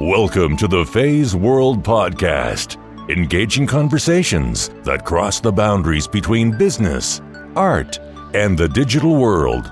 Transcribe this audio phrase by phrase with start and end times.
[0.00, 2.78] Welcome to the Fei World Podcast,
[3.10, 7.20] engaging conversations that cross the boundaries between business,
[7.54, 7.98] art,
[8.32, 9.70] and the digital world.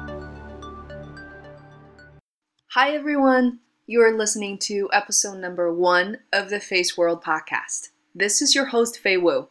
[2.73, 3.61] Hi, everyone.
[3.87, 7.89] You are listening to episode number one of the Fei World podcast.
[8.15, 9.49] This is your host, Fei Wu.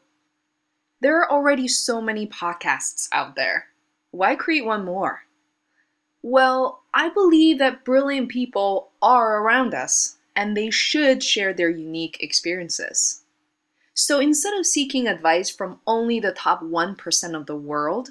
[1.02, 3.70] There are already so many podcasts out there.
[4.12, 5.24] Why create one more?
[6.22, 12.18] Well, I believe that brilliant people are around us and they should share their unique
[12.22, 13.24] experiences.
[13.96, 18.10] So instead of seeking advice from only the top 1% of the world,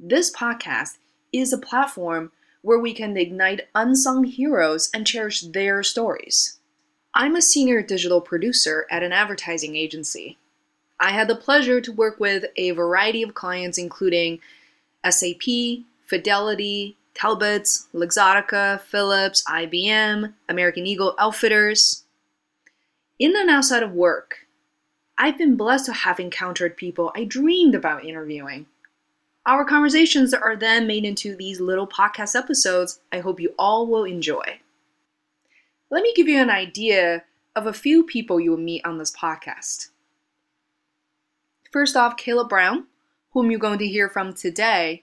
[0.00, 0.98] this podcast
[1.32, 2.32] is a platform
[2.62, 6.58] where we can ignite unsung heroes and cherish their stories.
[7.14, 10.36] I'm a senior digital producer at an advertising agency.
[10.98, 14.40] I had the pleasure to work with a variety of clients, including
[15.08, 22.04] SAP, Fidelity, Talbots, Luxottica, Philips, IBM, American Eagle Outfitters.
[23.18, 24.46] In and outside of work,
[25.18, 28.66] I've been blessed to have encountered people I dreamed about interviewing.
[29.44, 34.04] Our conversations are then made into these little podcast episodes I hope you all will
[34.04, 34.60] enjoy.
[35.90, 37.24] Let me give you an idea
[37.56, 39.88] of a few people you will meet on this podcast.
[41.72, 42.86] First off, Caleb Brown,
[43.32, 45.02] whom you're going to hear from today,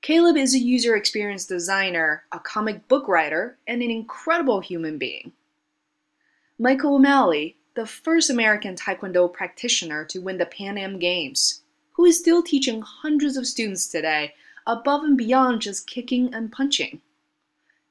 [0.00, 5.32] Caleb is a user experience designer, a comic book writer, and an incredible human being.
[6.58, 12.18] Michael O'Malley, the first American Taekwondo practitioner to win the Pan Am Games, who is
[12.18, 14.34] still teaching hundreds of students today
[14.66, 17.00] above and beyond just kicking and punching.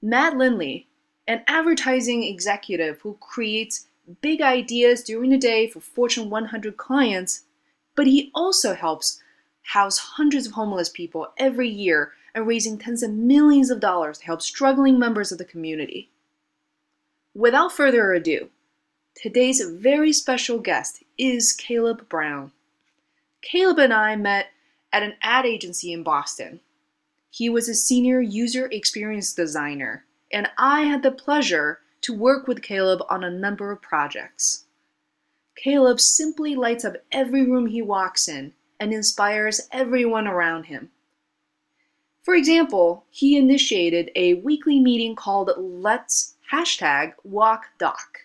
[0.01, 0.87] Matt Lindley,
[1.27, 3.87] an advertising executive who creates
[4.21, 7.43] big ideas during the day for Fortune 100 clients,
[7.95, 9.21] but he also helps
[9.67, 14.25] house hundreds of homeless people every year and raising tens of millions of dollars to
[14.25, 16.09] help struggling members of the community.
[17.35, 18.49] Without further ado,
[19.13, 22.53] today's very special guest is Caleb Brown.
[23.41, 24.47] Caleb and I met
[24.93, 26.61] at an ad agency in Boston.
[27.29, 32.61] He was a senior user experience designer, and I had the pleasure to work with
[32.61, 34.63] Caleb on a number of projects.
[35.57, 40.89] Caleb simply lights up every room he walks in and inspires everyone around him.
[42.23, 48.19] For example, he initiated a weekly meeting called Let's hashtag Walk Doc.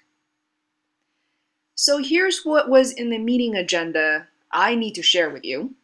[1.75, 5.75] So here's what was in the meeting agenda I need to share with you.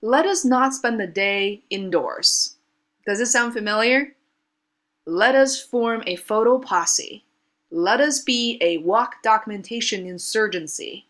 [0.00, 2.56] Let us not spend the day indoors.
[3.06, 4.14] Does it sound familiar?
[5.06, 7.24] Let us form a photo posse.
[7.70, 11.06] Let us be a walk documentation insurgency.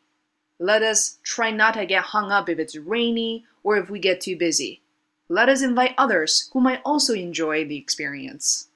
[0.62, 4.20] Let us try not to get hung up if it's rainy or if we get
[4.20, 4.80] too busy.
[5.28, 8.68] Let us invite others who might also enjoy the experience.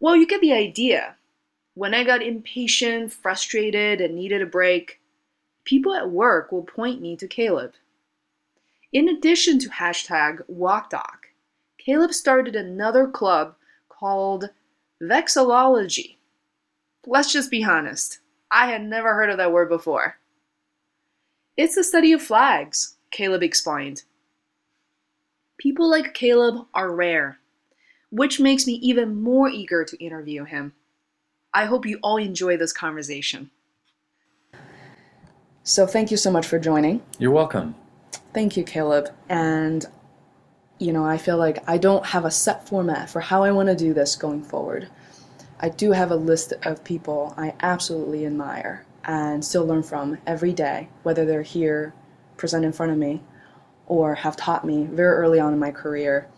[0.00, 1.14] Well, you get the idea.
[1.74, 5.00] When I got impatient, frustrated, and needed a break,
[5.62, 7.74] people at work will point me to Caleb.
[8.92, 11.30] In addition to hashtag WalkDoc,
[11.78, 13.54] Caleb started another club
[13.88, 14.50] called
[15.00, 16.16] Vexillology.
[17.06, 18.18] Let's just be honest,
[18.50, 20.18] I had never heard of that word before.
[21.54, 24.04] It's the study of flags, Caleb explained.
[25.58, 27.38] People like Caleb are rare,
[28.10, 30.72] which makes me even more eager to interview him.
[31.52, 33.50] I hope you all enjoy this conversation.
[35.62, 37.02] So, thank you so much for joining.
[37.18, 37.74] You're welcome.
[38.32, 39.10] Thank you, Caleb.
[39.28, 39.84] And,
[40.78, 43.68] you know, I feel like I don't have a set format for how I want
[43.68, 44.88] to do this going forward.
[45.60, 50.52] I do have a list of people I absolutely admire and still learn from every
[50.52, 51.94] day, whether they're here
[52.36, 53.22] present in front of me
[53.86, 56.28] or have taught me very early on in my career.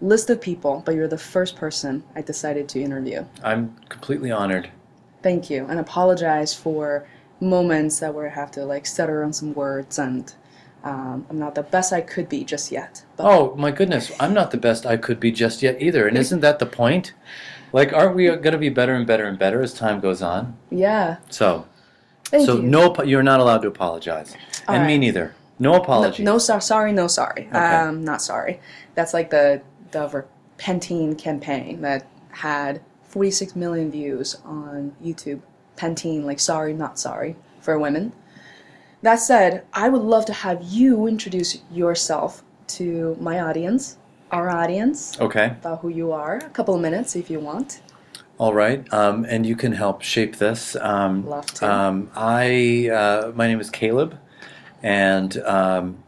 [0.00, 3.24] List of people, but you're the first person I decided to interview.
[3.42, 4.70] I'm completely honored.
[5.22, 7.06] Thank you, and apologize for
[7.40, 10.32] moments that where I have to like stutter on some words and
[10.82, 13.04] um, I'm not the best I could be just yet.
[13.16, 16.08] But oh my goodness, I'm not the best I could be just yet either.
[16.08, 17.12] And isn't that the point?
[17.72, 20.56] Like, aren't we going to be better and better and better as time goes on?
[20.70, 21.18] Yeah.
[21.28, 21.66] So
[22.30, 22.62] Thank so you.
[22.62, 24.36] no, you're not allowed to apologize,
[24.68, 25.34] All and me neither.
[25.58, 26.22] No apology.
[26.22, 27.48] No, no so- sorry, no sorry.
[27.48, 27.58] Okay.
[27.58, 28.60] Um, not sorry.
[28.94, 30.24] That's like the the
[30.58, 35.40] Pantene campaign that had 46 million views on YouTube.
[35.76, 38.12] Pantene, like sorry, not sorry for women.
[39.02, 43.96] That said, I would love to have you introduce yourself to my audience,
[44.30, 45.46] our audience, Okay.
[45.46, 46.36] about who you are.
[46.36, 47.80] A couple of minutes if you want.
[48.40, 48.90] All right.
[48.90, 50.74] Um, and you can help shape this.
[50.76, 51.70] Um, Love to.
[51.70, 54.18] Um, I uh, my name is Caleb,
[54.82, 56.02] and um,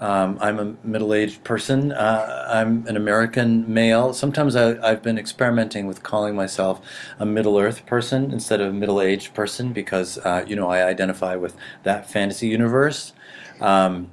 [0.00, 1.92] Um, I'm a middle-aged person.
[1.92, 4.12] Uh, I'm an American male.
[4.12, 6.80] Sometimes I, I've been experimenting with calling myself
[7.18, 11.56] a Middle-earth person instead of a middle-aged person because uh, you know I identify with
[11.84, 13.12] that fantasy universe.
[13.60, 14.10] Um,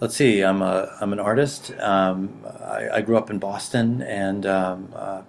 [0.00, 0.42] let's see.
[0.42, 1.72] I'm a I'm an artist.
[1.80, 5.22] Um, I, I, grew up in Boston, and um, uh,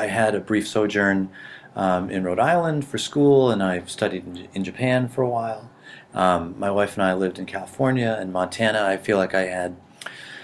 [0.00, 1.28] I had a brief sojourn
[1.76, 5.70] um, in Rhode Island for school, and I studied in, in Japan for a while.
[6.14, 8.82] Um, my wife and I lived in California and Montana.
[8.82, 9.76] I feel like I had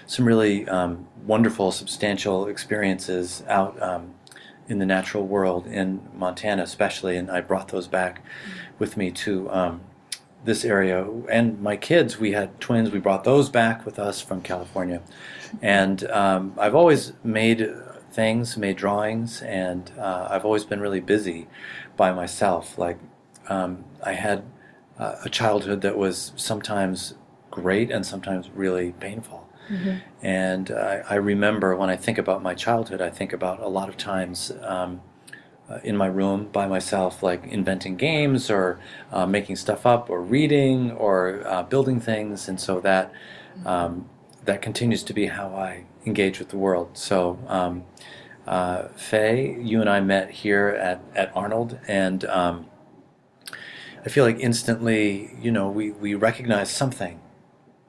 [0.06, 4.12] some really um, wonderful, substantial experiences out um,
[4.68, 8.22] in the natural world in Montana, especially, and I brought those back
[8.78, 9.80] with me to um,
[10.44, 11.08] this area.
[11.30, 15.00] And my kids, we had twins, we brought those back with us from California.
[15.62, 17.72] And um, I've always made
[18.16, 21.46] things, made drawings, and uh, I've always been really busy
[21.96, 22.78] by myself.
[22.78, 22.98] Like,
[23.48, 24.42] um, I had
[24.98, 27.14] uh, a childhood that was sometimes
[27.50, 29.48] great and sometimes really painful.
[29.68, 29.96] Mm-hmm.
[30.22, 33.88] And I, I, remember when I think about my childhood, I think about a lot
[33.88, 35.00] of times um,
[35.68, 38.78] uh, in my room by myself, like inventing games or
[39.12, 42.48] uh, making stuff up or reading or uh, building things.
[42.48, 43.12] And so that
[43.64, 44.08] um,
[44.44, 46.90] that continues to be how I engage with the world.
[46.96, 47.84] So, um,
[48.46, 52.66] uh, Fei, you and I met here at, at Arnold, and um,
[54.04, 57.20] I feel like instantly, you know, we, we recognize something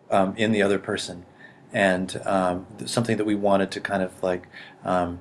[0.09, 1.25] um, in the other person
[1.71, 4.47] and um, something that we wanted to kind of like
[4.83, 5.19] um,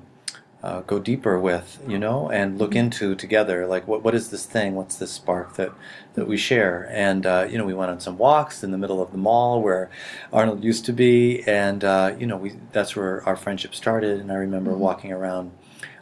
[0.63, 2.79] uh, go deeper with, you know, and look mm-hmm.
[2.79, 3.67] into together.
[3.67, 4.75] Like, what what is this thing?
[4.75, 5.71] What's this spark that
[6.15, 6.89] that we share?
[6.91, 9.61] And uh, you know, we went on some walks in the middle of the mall
[9.61, 9.89] where
[10.33, 14.19] Arnold used to be, and uh, you know, we that's where our friendship started.
[14.19, 14.81] And I remember mm-hmm.
[14.81, 15.51] walking around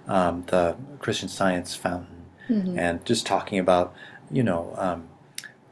[0.08, 2.80] um, the Christian Science fountain mm-hmm.
[2.80, 3.94] and just talking about
[4.32, 5.08] you know, um,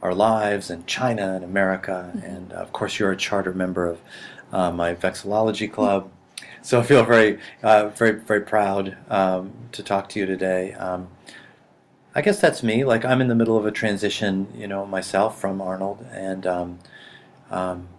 [0.01, 2.11] our lives and China and America.
[2.15, 2.25] Mm-hmm.
[2.25, 4.01] And of course, you're a charter member of
[4.51, 6.09] uh, my vexillology club.
[6.63, 10.73] So I feel very, uh, very, very proud um, to talk to you today.
[10.73, 11.09] Um,
[12.15, 12.83] I guess that's me.
[12.83, 16.79] Like I'm in the middle of a transition, you know, myself from Arnold, and um,
[17.51, 17.89] um,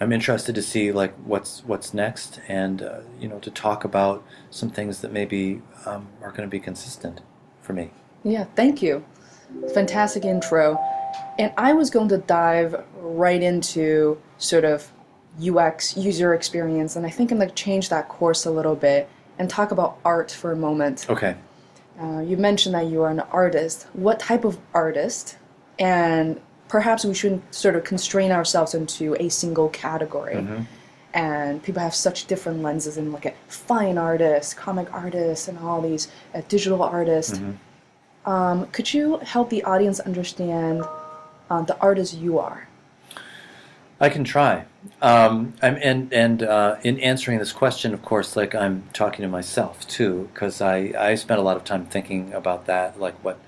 [0.00, 4.24] I'm interested to see like what's what's next, and uh, you know, to talk about
[4.50, 7.20] some things that maybe um, are going to be consistent
[7.60, 7.90] for me.
[8.22, 9.04] Yeah, thank you
[9.72, 10.78] fantastic intro.
[11.38, 14.90] And I was going to dive right into sort of
[15.42, 19.08] UX, user experience, and I think I'm going to change that course a little bit
[19.38, 21.06] and talk about art for a moment.
[21.08, 21.36] Okay.
[22.00, 23.86] Uh, you mentioned that you are an artist.
[23.92, 25.38] What type of artist?
[25.78, 30.36] And perhaps we shouldn't sort of constrain ourselves into a single category.
[30.36, 30.62] Mm-hmm.
[31.14, 35.80] And people have such different lenses and look at fine artists, comic artists, and all
[35.80, 37.38] these uh, digital artists.
[37.38, 38.30] Mm-hmm.
[38.30, 40.82] Um, could you help the audience understand
[41.50, 42.66] uh, the artist you are?
[44.00, 44.64] I can try.
[45.00, 49.86] Um, and and uh, in answering this question, of course, like I'm talking to myself
[49.88, 53.38] too, because I, I spent a lot of time thinking about that, like what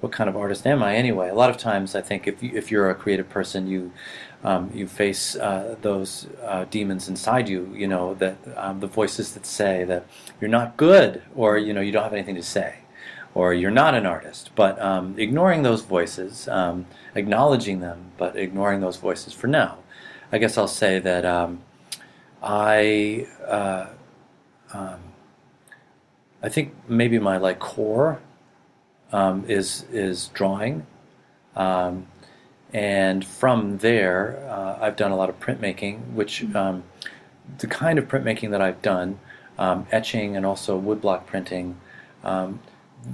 [0.00, 1.28] what kind of artist am I anyway?
[1.28, 3.92] A lot of times, I think if you, if you're a creative person, you
[4.42, 7.72] um, you face uh, those uh, demons inside you.
[7.74, 10.06] You know that um, the voices that say that
[10.40, 12.78] you're not good, or you know you don't have anything to say
[13.34, 14.50] or you're not an artist.
[14.54, 16.84] But um, ignoring those voices, um,
[17.14, 19.78] acknowledging them, but ignoring those voices for now.
[20.32, 21.60] I guess I'll say that um,
[22.42, 23.86] I, uh,
[24.72, 25.00] um,
[26.42, 28.18] I think maybe my like core
[29.12, 30.86] um, is is drawing,
[31.54, 32.06] um,
[32.72, 38.50] and from there uh, I've done a lot of printmaking, which the kind of printmaking
[38.52, 39.18] that I've done,
[39.58, 41.76] etching and also woodblock printing.
[42.24, 42.60] Um,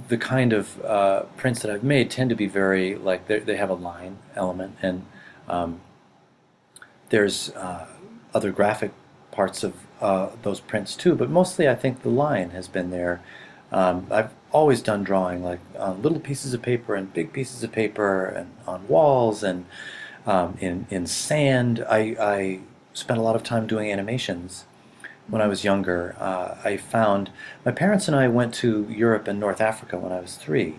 [0.07, 3.69] the kind of uh, prints that I've made tend to be very like they have
[3.69, 5.05] a line element, and
[5.49, 5.81] um,
[7.09, 7.87] there's uh,
[8.33, 8.91] other graphic
[9.31, 11.15] parts of uh, those prints too.
[11.15, 13.21] But mostly, I think the line has been there.
[13.71, 17.71] Um, I've always done drawing like on little pieces of paper and big pieces of
[17.71, 19.65] paper, and on walls and
[20.25, 21.85] um, in in sand.
[21.89, 22.59] I, I
[22.93, 24.65] spent a lot of time doing animations
[25.27, 26.15] when I was younger.
[26.19, 27.29] Uh, I found
[27.63, 30.75] my parents and I went to Europe and North Africa when I was three,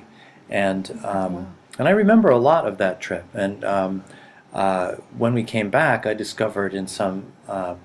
[0.49, 3.25] and um, and I remember a lot of that trip.
[3.35, 4.05] And um,
[4.53, 7.77] uh, when we came back, I discovered in some uh,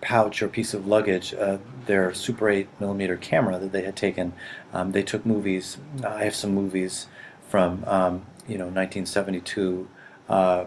[0.00, 4.32] pouch or piece of luggage uh, their Super 8 millimeter camera that they had taken.
[4.72, 5.78] Um, they took movies.
[6.04, 7.06] I have some movies
[7.48, 9.88] from um, you know 1972
[10.28, 10.64] uh,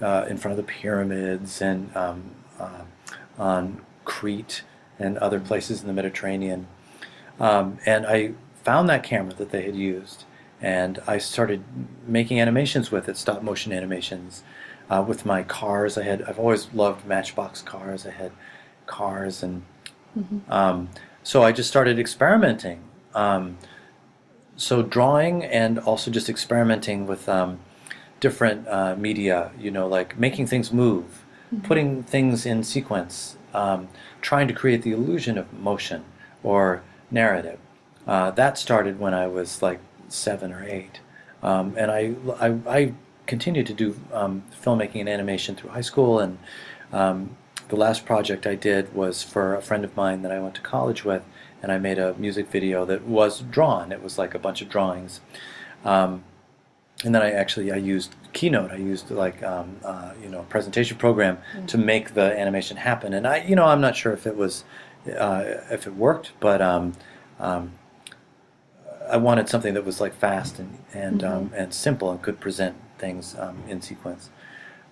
[0.00, 2.30] uh, in front of the pyramids and um,
[3.38, 4.62] on Crete
[4.98, 6.66] and other places in the Mediterranean.
[7.38, 8.32] Um, and I
[8.64, 10.24] found that camera that they had used,
[10.62, 11.62] and I started
[12.06, 14.42] making animations with it, stop motion animations.
[14.90, 15.98] Uh, with my cars.
[15.98, 18.06] I had I've always loved Matchbox cars.
[18.06, 18.32] I had
[18.86, 19.62] cars, and
[20.48, 20.88] um,
[21.22, 22.82] so I just started experimenting.
[23.14, 23.58] Um,
[24.56, 27.60] so drawing and also just experimenting with um,
[28.20, 29.52] different uh, media.
[29.58, 31.24] You know, like making things move,
[31.62, 33.88] putting things in sequence, um,
[34.20, 36.04] trying to create the illusion of motion
[36.42, 37.58] or narrative.
[38.06, 41.00] Uh, that started when I was like seven or eight,
[41.42, 42.92] um, and I, I, I
[43.26, 46.18] continued to do um, filmmaking and animation through high school.
[46.18, 46.38] And
[46.92, 47.36] um,
[47.68, 50.60] the last project I did was for a friend of mine that I went to
[50.60, 51.24] college with,
[51.62, 53.92] and I made a music video that was drawn.
[53.92, 55.20] It was like a bunch of drawings.
[55.84, 56.24] Um,
[57.04, 58.70] and then I actually I used Keynote.
[58.70, 63.12] I used like um, uh, you know a presentation program to make the animation happen.
[63.12, 64.64] And I you know I'm not sure if it was
[65.06, 66.94] uh, if it worked, but um,
[67.38, 67.72] um,
[69.10, 72.76] I wanted something that was like fast and and um, and simple and could present
[72.98, 74.30] things um, in sequence.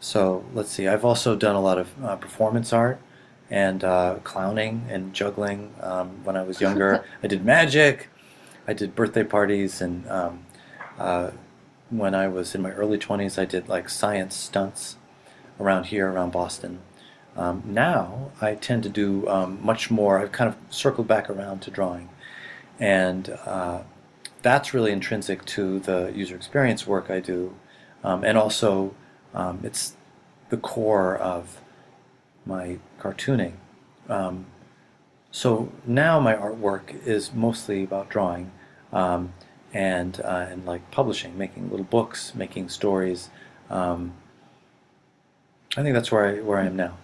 [0.00, 0.86] So let's see.
[0.86, 3.00] I've also done a lot of uh, performance art
[3.50, 5.74] and uh, clowning and juggling.
[5.80, 8.08] Um, when I was younger, I did magic.
[8.66, 10.46] I did birthday parties, and um,
[10.98, 11.30] uh,
[11.90, 14.96] when I was in my early twenties, I did like science stunts
[15.60, 16.80] around here, around Boston.
[17.36, 20.18] Um, now I tend to do um, much more.
[20.18, 22.08] I've kind of circled back around to drawing,
[22.78, 23.82] and uh,
[24.42, 27.54] that's really intrinsic to the user experience work I do,
[28.04, 28.94] um, and also
[29.34, 29.94] um, it's
[30.50, 31.60] the core of
[32.46, 33.54] my cartooning.
[34.08, 34.46] Um,
[35.30, 38.52] so now my artwork is mostly about drawing
[38.92, 39.32] um,
[39.72, 43.30] and uh, and like publishing, making little books, making stories.
[43.70, 44.12] Um,
[45.76, 46.96] I think that's where I where I am now.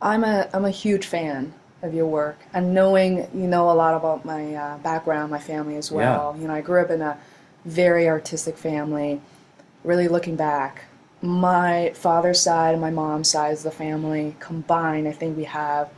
[0.00, 3.94] I'm a I'm a huge fan of your work, and knowing you know a lot
[3.94, 6.32] about my uh, background, my family as well.
[6.34, 6.40] yeah.
[6.40, 7.18] You know, I grew up in a
[7.66, 9.20] very artistic family.
[9.84, 10.84] Really looking back,
[11.22, 15.90] my father's side and my mom's side of the family combined, I think we have,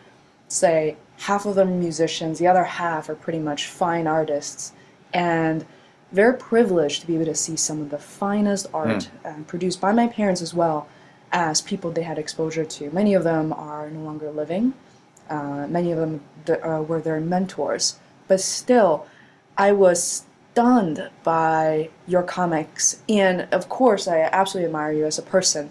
[0.49, 4.73] say, half of them are musicians, the other half are pretty much fine artists,
[5.13, 5.65] and
[6.11, 9.93] very privileged to be able to see some of the finest art uh, produced by
[9.93, 10.89] my parents as well
[11.33, 12.91] as people they had exposure to.
[12.91, 14.75] Many of them are no longer living.
[15.31, 17.99] Uh, many of them th- uh, were their mentors,
[18.29, 19.07] but still,
[19.57, 20.25] I was
[20.63, 25.71] stunned by your comics, and of course, I absolutely admire you as a person.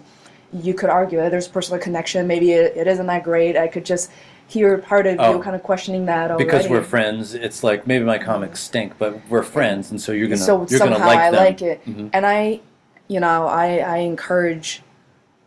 [0.52, 2.26] You could argue that there's a personal connection.
[2.26, 3.56] Maybe it, it isn't that great.
[3.56, 4.10] I could just
[4.48, 5.36] hear part of Oh.
[5.36, 6.44] you kind of questioning that already.
[6.44, 10.26] Because we're friends, it's like maybe my comics stink, but we're friends, and so you're
[10.28, 11.44] gonna so you're somehow gonna like I them.
[11.44, 12.10] like it, Mhm.
[12.12, 12.60] and I,
[13.08, 14.82] you know, I I encourage,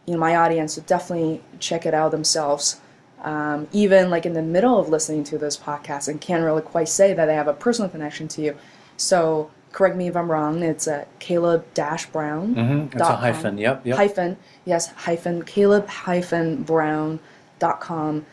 [0.05, 2.79] you know, my audience to definitely check it out themselves.
[3.23, 6.87] Um, even like in the middle of listening to this podcast, and can't really quite
[6.89, 8.55] say that they have a personal connection to you.
[8.97, 10.63] So correct me if I'm wrong.
[10.63, 12.55] It's a Caleb Dash Brown.
[12.55, 13.57] Mhm, It's a hyphen.
[13.57, 13.85] Yep.
[13.85, 13.97] Yep.
[13.97, 17.19] Hyphen yes hyphen Caleb hyphen Brown
[17.59, 18.25] dot com,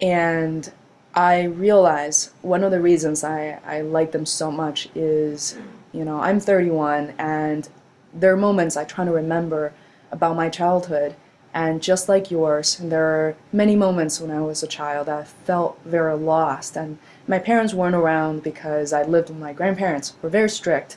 [0.00, 0.70] and
[1.14, 5.58] I realize one of the reasons I, I like them so much is,
[5.92, 7.68] you know, I'm 31 and
[8.14, 9.72] there are moments I try to remember
[10.10, 11.14] about my childhood.
[11.54, 15.24] And just like yours, there are many moments when I was a child that I
[15.24, 16.76] felt very lost.
[16.76, 20.96] And my parents weren't around because I lived with my grandparents, who were very strict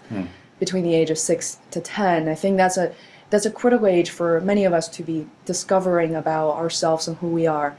[0.60, 2.30] between the age of 6 to 10.
[2.30, 2.94] I think that's a,
[3.30, 7.28] that's a critical age for many of us to be discovering about ourselves and who
[7.28, 7.76] we are.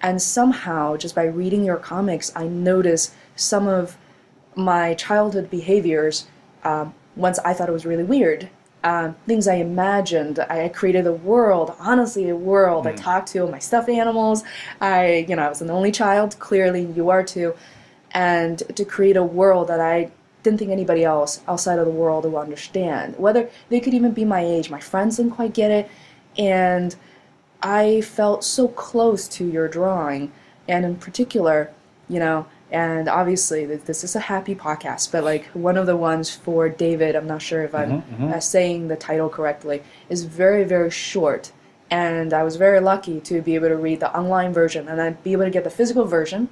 [0.00, 3.96] And somehow, just by reading your comics, I notice some of
[4.54, 6.26] my childhood behaviors.
[6.62, 8.48] Um, once I thought it was really weird.
[8.84, 10.40] Um, things I imagined.
[10.40, 12.86] I created a world, honestly, a world.
[12.86, 14.42] I talked to my stuffed animals.
[14.80, 16.36] I, you know, I was an only child.
[16.40, 17.54] Clearly, you are too.
[18.10, 20.10] And to create a world that I
[20.42, 23.16] didn't think anybody else outside of the world would understand.
[23.18, 24.68] Whether they could even be my age.
[24.68, 25.88] My friends didn't quite get it.
[26.36, 26.96] And
[27.62, 30.32] I felt so close to your drawing,
[30.66, 31.70] and in particular,
[32.08, 36.26] you know, and obviously this is a happy podcast, but like one of the ones
[36.44, 38.02] for David, I'm not sure if I'm
[38.34, 41.52] Uh, saying the title correctly, is very very short,
[41.90, 45.18] and I was very lucky to be able to read the online version and then
[45.22, 46.48] be able to get the physical version,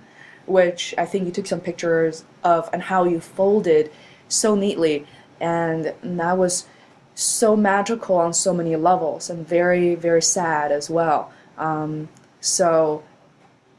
[0.46, 3.90] which I think you took some pictures of and how you folded
[4.28, 5.06] so neatly,
[5.40, 5.80] and
[6.20, 6.66] that was
[7.14, 11.20] so magical on so many levels and very very sad as well.
[11.58, 12.08] Um,
[12.40, 13.02] so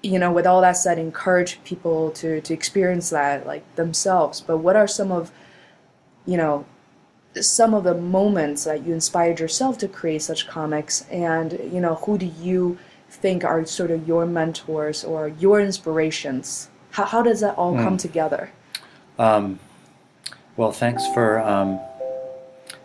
[0.02, 4.42] you know with all that said encourage people to to experience that like themselves.
[4.42, 5.32] But what are some of
[6.26, 6.66] you know
[7.40, 11.06] some of the moments that you inspired yourself to create such comics?
[11.12, 12.78] And you know who do you
[13.10, 16.70] think are sort of your mentors or your inspirations?
[16.92, 18.52] How, how does that all come together?
[19.18, 19.60] Um,
[20.58, 21.80] well, thanks for um,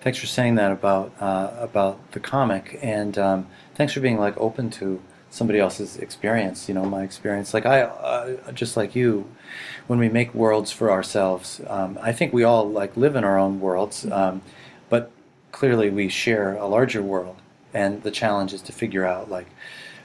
[0.00, 4.36] thanks for saying that about uh, about the comic, and um, thanks for being like
[4.38, 5.02] open to
[5.36, 6.68] somebody else's experience.
[6.68, 7.52] You know, my experience.
[7.52, 9.28] Like I, uh, just like you,
[9.86, 13.38] when we make worlds for ourselves, um, I think we all like live in our
[13.38, 14.42] own worlds, um,
[14.88, 15.10] but
[15.52, 17.36] clearly we share a larger world,
[17.74, 19.48] and the challenge is to figure out like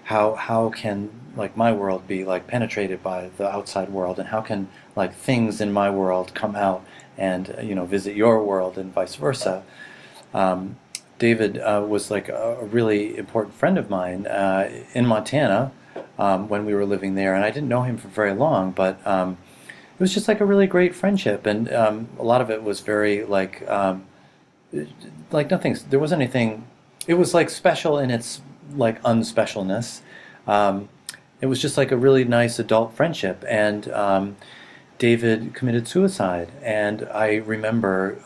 [0.03, 4.41] how how can like my world be like penetrated by the outside world, and how
[4.41, 6.83] can like things in my world come out
[7.17, 9.63] and you know visit your world and vice versa.
[10.33, 10.77] Um,
[11.21, 15.71] David uh, was like a, a, really important friend of mine uh, in Montana
[16.17, 19.05] um, when we were living there, and I didn't know him for very long, but
[19.05, 19.37] um,
[19.93, 22.79] it was just like a really great friendship, and um, a lot of it was
[22.79, 24.05] very like um,
[25.29, 25.77] like nothing.
[25.91, 26.65] There wasn't anything.
[27.05, 28.41] It was like special in its
[28.73, 30.01] like unspecialness.
[30.47, 30.89] Um,
[31.39, 34.37] it was just like a really nice adult friendship, and um,
[34.97, 38.17] David committed suicide, and I remember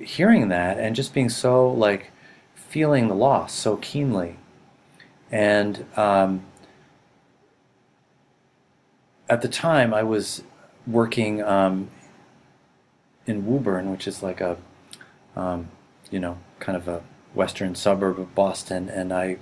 [0.00, 2.12] hearing that and just being so like
[2.54, 4.36] feeling the loss so keenly.
[5.30, 6.44] And um,
[9.28, 10.42] at the time, I was
[10.86, 11.88] working um,
[13.26, 14.56] in Woburn, which is like a,
[15.34, 15.68] um,
[16.10, 17.02] you know, kind of a
[17.32, 19.38] western suburb of Boston, and I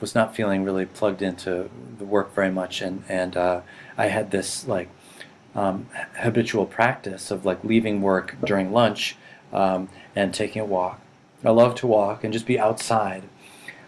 [0.00, 3.60] was not feeling really plugged into the work very much, and and uh,
[3.98, 4.88] I had this like
[5.54, 5.88] um,
[6.18, 9.16] habitual practice of like leaving work during lunch
[9.54, 11.00] um, and taking a walk.
[11.44, 13.24] I love to walk and just be outside.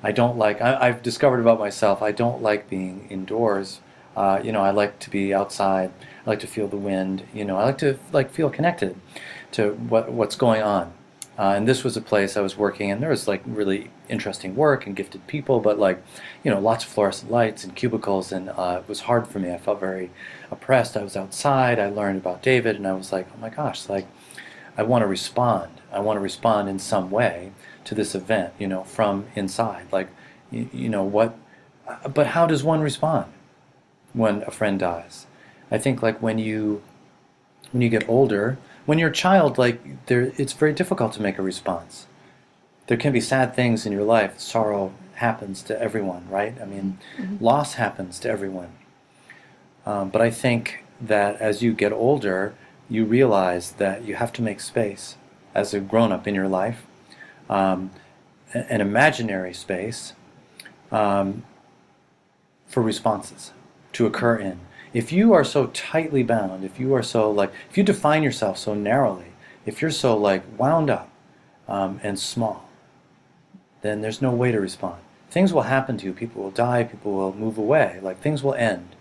[0.02, 0.60] I don't like.
[0.60, 2.02] I, have discovered about myself.
[2.02, 3.80] I don't like being indoors.
[4.16, 5.90] Uh, you know, I like to be outside.
[6.24, 7.24] I like to feel the wind.
[7.34, 8.96] You know, I like to like feel connected
[9.52, 10.92] to what what's going on.
[11.38, 13.00] Uh, and this was a place I was working in.
[13.00, 16.02] There was like really interesting work and gifted people, but like,
[16.42, 19.52] you know, lots of fluorescent lights and cubicles, and uh, it was hard for me.
[19.52, 20.10] I felt very
[20.50, 20.96] oppressed.
[20.96, 21.78] I was outside.
[21.78, 24.06] I learned about David, and I was like, oh my gosh, like
[24.76, 25.72] I want to respond.
[25.92, 27.52] I want to respond in some way
[27.84, 29.86] to this event, you know, from inside.
[29.90, 30.08] Like,
[30.50, 31.36] you, you know, what,
[32.12, 33.32] but how does one respond
[34.12, 35.26] when a friend dies?
[35.70, 36.82] I think like when you,
[37.72, 41.38] when you get older, when you're a child, like there, it's very difficult to make
[41.38, 42.06] a response.
[42.86, 44.38] There can be sad things in your life.
[44.38, 46.54] Sorrow happens to everyone, right?
[46.60, 47.42] I mean, mm-hmm.
[47.42, 48.70] loss happens to everyone.
[49.84, 52.54] Um, but I think that as you get older,
[52.88, 55.16] you realize that you have to make space
[55.54, 56.86] as a grown up in your life,
[57.48, 57.90] um,
[58.52, 60.12] an imaginary space
[60.92, 61.44] um,
[62.66, 63.52] for responses
[63.92, 64.60] to occur in.
[64.92, 68.58] If you are so tightly bound, if you are so like, if you define yourself
[68.58, 69.32] so narrowly,
[69.64, 71.10] if you're so like wound up
[71.68, 72.68] um, and small,
[73.82, 74.96] then there's no way to respond.
[75.30, 76.12] Things will happen to you.
[76.12, 76.84] People will die.
[76.84, 77.98] People will move away.
[78.00, 78.94] Like things will end.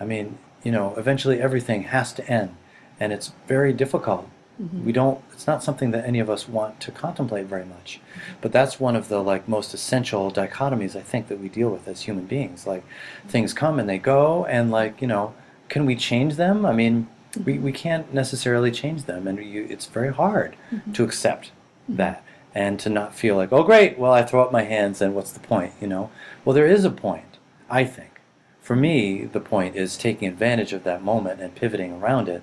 [0.00, 2.56] I mean, you know, eventually everything has to end
[2.98, 4.28] and it's very difficult.
[4.60, 4.86] Mm-hmm.
[4.86, 5.22] We don't.
[5.32, 8.20] It's not something that any of us want to contemplate very much, mm-hmm.
[8.40, 11.86] but that's one of the like most essential dichotomies I think that we deal with
[11.86, 12.66] as human beings.
[12.66, 12.84] Like
[13.28, 15.34] things come and they go, and like you know,
[15.68, 16.64] can we change them?
[16.64, 17.44] I mean, mm-hmm.
[17.44, 20.92] we, we can't necessarily change them, and you, it's very hard mm-hmm.
[20.92, 21.50] to accept
[21.84, 21.96] mm-hmm.
[21.96, 25.14] that and to not feel like, oh great, well I throw up my hands, and
[25.14, 25.74] what's the point?
[25.82, 26.10] You know,
[26.46, 27.36] well there is a point,
[27.68, 28.22] I think.
[28.62, 32.42] For me, the point is taking advantage of that moment and pivoting around it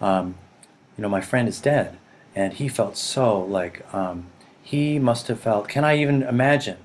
[0.00, 0.34] um,
[0.96, 1.98] you know, my friend is dead,
[2.34, 4.26] and he felt so like um,
[4.62, 5.68] he must have felt.
[5.68, 6.78] Can I even imagine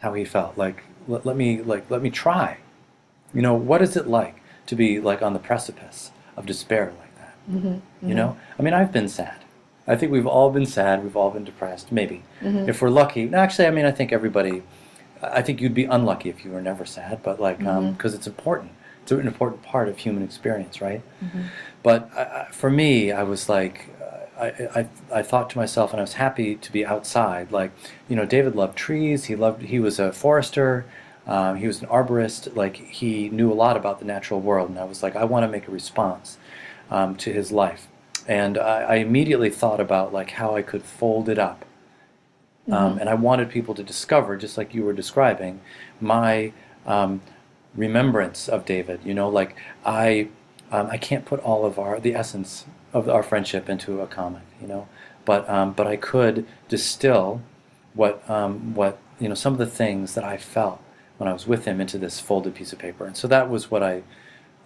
[0.00, 0.56] how he felt?
[0.56, 2.58] Like, let, let me like let me try.
[3.34, 7.16] You know, what is it like to be like on the precipice of despair like
[7.16, 7.34] that?
[7.50, 8.08] Mm-hmm, mm-hmm.
[8.08, 9.44] You know, I mean, I've been sad.
[9.86, 11.02] I think we've all been sad.
[11.02, 11.90] We've all been depressed.
[11.90, 12.68] Maybe mm-hmm.
[12.68, 13.32] if we're lucky.
[13.32, 14.62] Actually, I mean, I think everybody.
[15.20, 18.14] I think you'd be unlucky if you were never sad, but like, because um, mm-hmm.
[18.14, 18.70] it's important
[19.10, 21.00] it's an important part of human experience, right?
[21.88, 23.88] But I, for me, I was like,
[24.38, 27.50] I, I, I thought to myself, and I was happy to be outside.
[27.50, 27.70] Like,
[28.10, 29.24] you know, David loved trees.
[29.24, 29.62] He loved.
[29.62, 30.84] He was a forester.
[31.26, 32.54] Um, he was an arborist.
[32.54, 35.44] Like, he knew a lot about the natural world, and I was like, I want
[35.44, 36.36] to make a response
[36.90, 37.88] um, to his life.
[38.26, 41.64] And I, I, immediately thought about like how I could fold it up.
[42.66, 42.98] Um, mm-hmm.
[42.98, 45.62] and I wanted people to discover, just like you were describing,
[46.02, 46.52] my
[46.84, 47.22] um,
[47.74, 49.00] remembrance of David.
[49.06, 50.28] You know, like I,
[50.70, 54.42] um, I can't put all of our the essence of our friendship into a comic.
[54.60, 54.88] You know,
[55.24, 57.42] but um, but I could distill
[57.94, 60.82] what um, what you know some of the things that I felt
[61.16, 63.70] when I was with him into this folded piece of paper, and so that was
[63.70, 64.02] what I.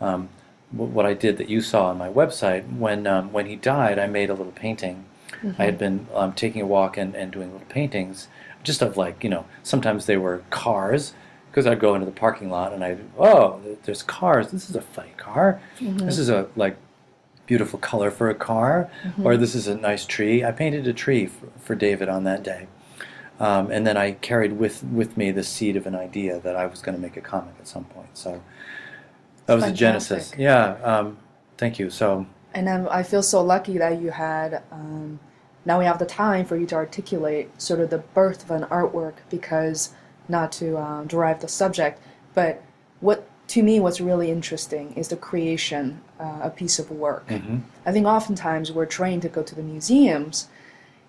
[0.00, 0.28] Um,
[0.72, 4.06] what I did that you saw on my website when um, when he died, I
[4.06, 5.04] made a little painting.
[5.42, 5.60] Mm-hmm.
[5.60, 8.28] I had been um, taking a walk and, and doing little paintings,
[8.62, 11.12] just of like you know sometimes they were cars,
[11.52, 14.50] because I'd go into the parking lot and I'd, oh, there's cars.
[14.50, 15.60] This is a funny car.
[15.80, 15.98] Mm-hmm.
[15.98, 16.78] This is a like
[17.46, 18.90] beautiful color for a car,
[19.22, 20.42] or this is a nice tree.
[20.42, 22.68] I painted a tree for, for David on that day.
[23.38, 26.64] Um, and then I carried with, with me the seed of an idea that I
[26.64, 28.16] was going to make a comic at some point.
[28.16, 28.42] So
[29.44, 30.32] that was the genesis.
[30.38, 30.78] Yeah.
[30.82, 31.18] Um,
[31.58, 31.90] thank you.
[31.90, 34.62] So And I'm, I feel so lucky that you had.
[34.70, 35.20] Um,
[35.64, 38.64] now we have the time for you to articulate sort of the birth of an
[38.64, 39.92] artwork because,
[40.32, 42.02] not to um, derive the subject,
[42.34, 42.60] but
[43.00, 47.24] what to me what's really interesting is the creation uh, a piece of work.
[47.86, 50.48] I think oftentimes we're trained to go to the museums,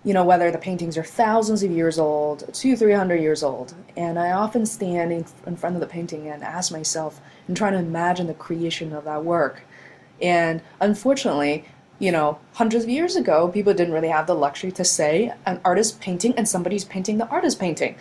[0.04, 3.74] you know, whether the paintings are thousands of years old, two, three hundred years old,
[3.96, 7.72] and I often stand in, in front of the painting and ask myself and trying
[7.72, 9.62] to imagine the creation of that work.
[10.20, 11.64] And unfortunately,
[11.98, 15.60] you know, hundreds of years ago, people didn't really have the luxury to say an
[15.64, 17.94] artist painting and somebody's painting the artist painting.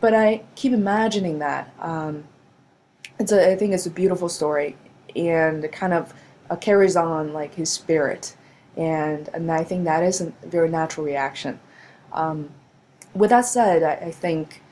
[0.00, 1.72] But I keep imagining that.
[1.78, 2.24] Um,
[3.18, 4.76] it's a, I think it's a beautiful story,
[5.14, 6.14] and it kind of
[6.48, 8.34] uh, carries on like his spirit,
[8.76, 11.60] and and I think that is a very natural reaction.
[12.12, 12.50] Um,
[13.14, 14.62] with that said, I, I think,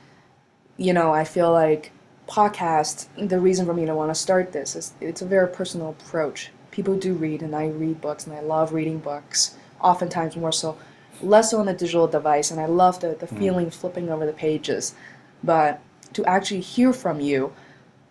[0.77, 1.91] you know, I feel like
[2.27, 3.07] podcast.
[3.17, 6.51] The reason for me to want to start this is it's a very personal approach.
[6.71, 9.55] People do read, and I read books, and I love reading books.
[9.81, 10.77] Oftentimes more so,
[11.21, 14.33] less so on a digital device, and I love the the feeling flipping over the
[14.33, 14.95] pages,
[15.43, 15.81] but
[16.13, 17.53] to actually hear from you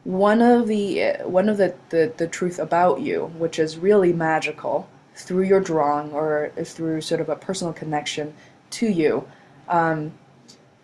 [0.05, 4.89] one of the one of the, the the truth about you which is really magical
[5.15, 8.33] through your drawing or through sort of a personal connection
[8.71, 9.27] to you
[9.69, 10.13] um,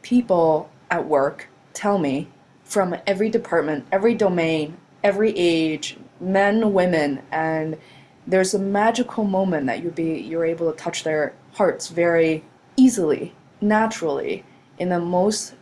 [0.02, 2.28] people at work tell me
[2.64, 7.78] from every department every domain every age men women and
[8.26, 12.44] there's a magical moment that you be you're able to touch their hearts very
[12.76, 14.44] easily naturally
[14.78, 15.54] in the most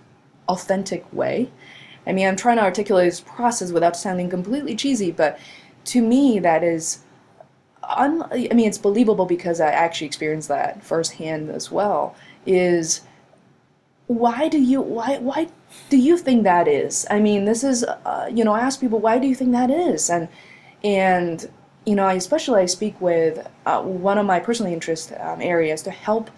[0.48, 1.50] authentic way
[2.06, 5.38] I mean, I'm trying to articulate this process without sounding completely cheesy, but
[5.86, 7.00] to me, that is,
[7.82, 12.16] un- I mean, it's believable because I actually experienced that firsthand as well.
[12.44, 13.02] Is
[14.08, 15.48] why do you why why
[15.88, 17.06] do you think that is?
[17.08, 19.70] I mean, this is uh, you know, I ask people why do you think that
[19.70, 20.28] is, and
[20.82, 21.48] and
[21.86, 25.82] you know, I especially I speak with uh, one of my personal interest um, areas
[25.82, 26.30] to help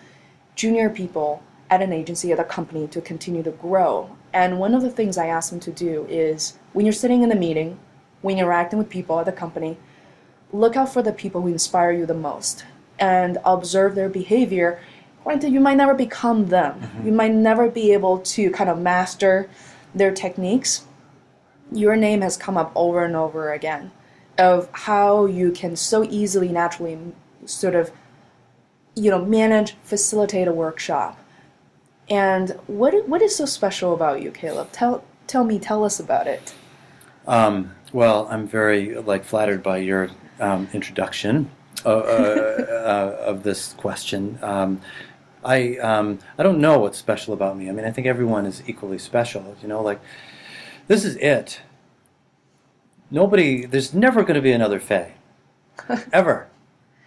[0.57, 1.43] junior people
[1.75, 4.17] at an agency at a company to continue to grow.
[4.33, 7.33] And one of the things I ask them to do is when you're sitting in
[7.33, 7.81] a meeting,
[8.23, 9.77] when you're interacting with people at the company,
[10.53, 12.65] look out for the people who inspire you the most
[13.01, 14.81] and observe their behavior.
[15.25, 16.81] Granted, you might never become them.
[16.81, 17.07] Mm-hmm.
[17.07, 19.51] You might never be able to kind of master
[19.95, 20.85] their techniques.
[21.73, 23.91] Your name has come up over and over again
[24.39, 26.99] of how you can so easily, naturally,
[27.47, 27.91] sort of,
[28.95, 31.19] you know, manage, facilitate a workshop.
[32.11, 34.73] And what what is so special about you, Caleb?
[34.73, 36.55] Tell tell me, tell us about it.
[37.27, 41.51] Um, well, I'm very like flattered by your um, introduction
[41.85, 42.03] uh, uh,
[42.71, 44.39] uh, of this question.
[44.43, 44.81] Um,
[45.45, 47.69] I um, I don't know what's special about me.
[47.69, 49.57] I mean, I think everyone is equally special.
[49.63, 50.01] You know, like
[50.89, 51.61] this is it.
[53.11, 53.65] Nobody.
[53.65, 55.15] There's never going to be another Fei,
[56.13, 56.49] ever.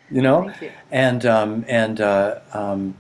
[0.10, 0.72] You know, Thank you.
[0.90, 2.96] and um, and uh, um,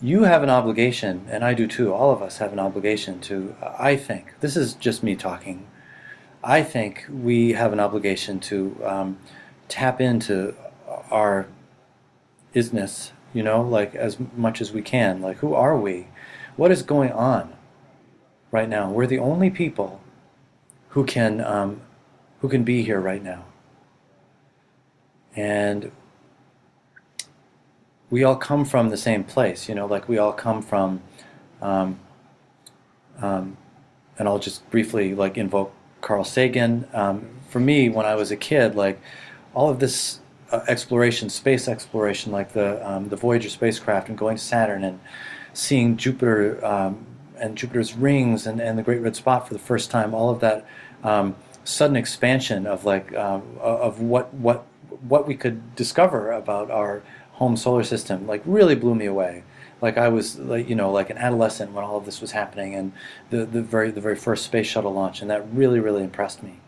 [0.00, 1.92] you have an obligation, and I do too.
[1.92, 3.54] All of us have an obligation to.
[3.78, 5.66] I think this is just me talking.
[6.42, 9.18] I think we have an obligation to um,
[9.66, 10.54] tap into
[11.10, 11.48] our
[12.54, 15.20] isness, you know, like as much as we can.
[15.20, 16.06] Like, who are we?
[16.56, 17.54] What is going on
[18.52, 18.90] right now?
[18.90, 20.00] We're the only people
[20.90, 21.80] who can um,
[22.40, 23.46] who can be here right now,
[25.34, 25.90] and
[28.10, 31.02] we all come from the same place, you know, like we all come from,
[31.60, 31.98] um,
[33.20, 33.56] um,
[34.18, 36.88] and I'll just briefly like invoke Carl Sagan.
[36.92, 39.00] Um, for me, when I was a kid, like
[39.54, 44.36] all of this uh, exploration, space exploration, like the um, the Voyager spacecraft and going
[44.36, 45.00] to Saturn and
[45.52, 47.04] seeing Jupiter um,
[47.36, 50.40] and Jupiter's rings and, and the Great Red Spot for the first time, all of
[50.40, 50.66] that
[51.04, 54.64] um, sudden expansion of like of what what
[55.06, 57.02] what we could discover about our
[57.38, 59.44] home solar system like really blew me away.
[59.80, 62.74] Like i was like you know like an adolescent when all of this was happening
[62.74, 62.92] and
[63.30, 66.58] the, the very the very first space shuttle launch and that really really impressed me.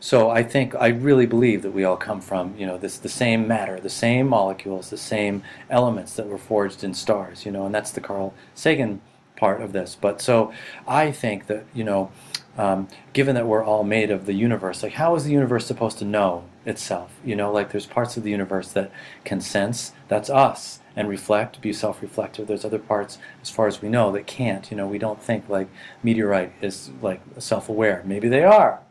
[0.00, 3.08] So i think i really believe that we all come from you know this the
[3.08, 7.64] same matter the same molecules the same elements that were forged in stars you know
[7.64, 9.00] and that's the carl sagan
[9.36, 9.96] part of this.
[9.98, 10.52] But so
[10.86, 12.10] i think that you know
[12.58, 15.98] um, given that we're all made of the universe like how is the universe supposed
[15.98, 18.90] to know itself you know like there's parts of the universe that
[19.24, 23.88] can sense that's us and reflect be self-reflective there's other parts as far as we
[23.88, 25.68] know that can't you know we don't think like
[26.02, 28.82] meteorite is like self-aware maybe they are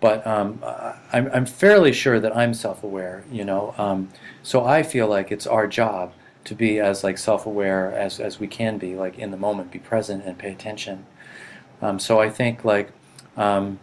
[0.00, 0.62] but um,
[1.12, 3.74] I'm, I'm fairly sure that I'm self-aware, you know.
[3.78, 4.10] Um,
[4.42, 6.12] so I feel like it's our job
[6.44, 9.80] to be as like self-aware as, as we can be, like in the moment, be
[9.80, 11.04] present and pay attention.
[11.82, 12.92] Um, so I think like
[13.36, 13.80] um,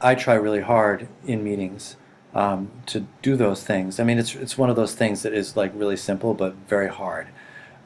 [0.00, 1.96] I try really hard in meetings
[2.34, 4.00] um, to do those things.
[4.00, 6.88] I mean, it's it's one of those things that is like really simple but very
[6.88, 7.28] hard.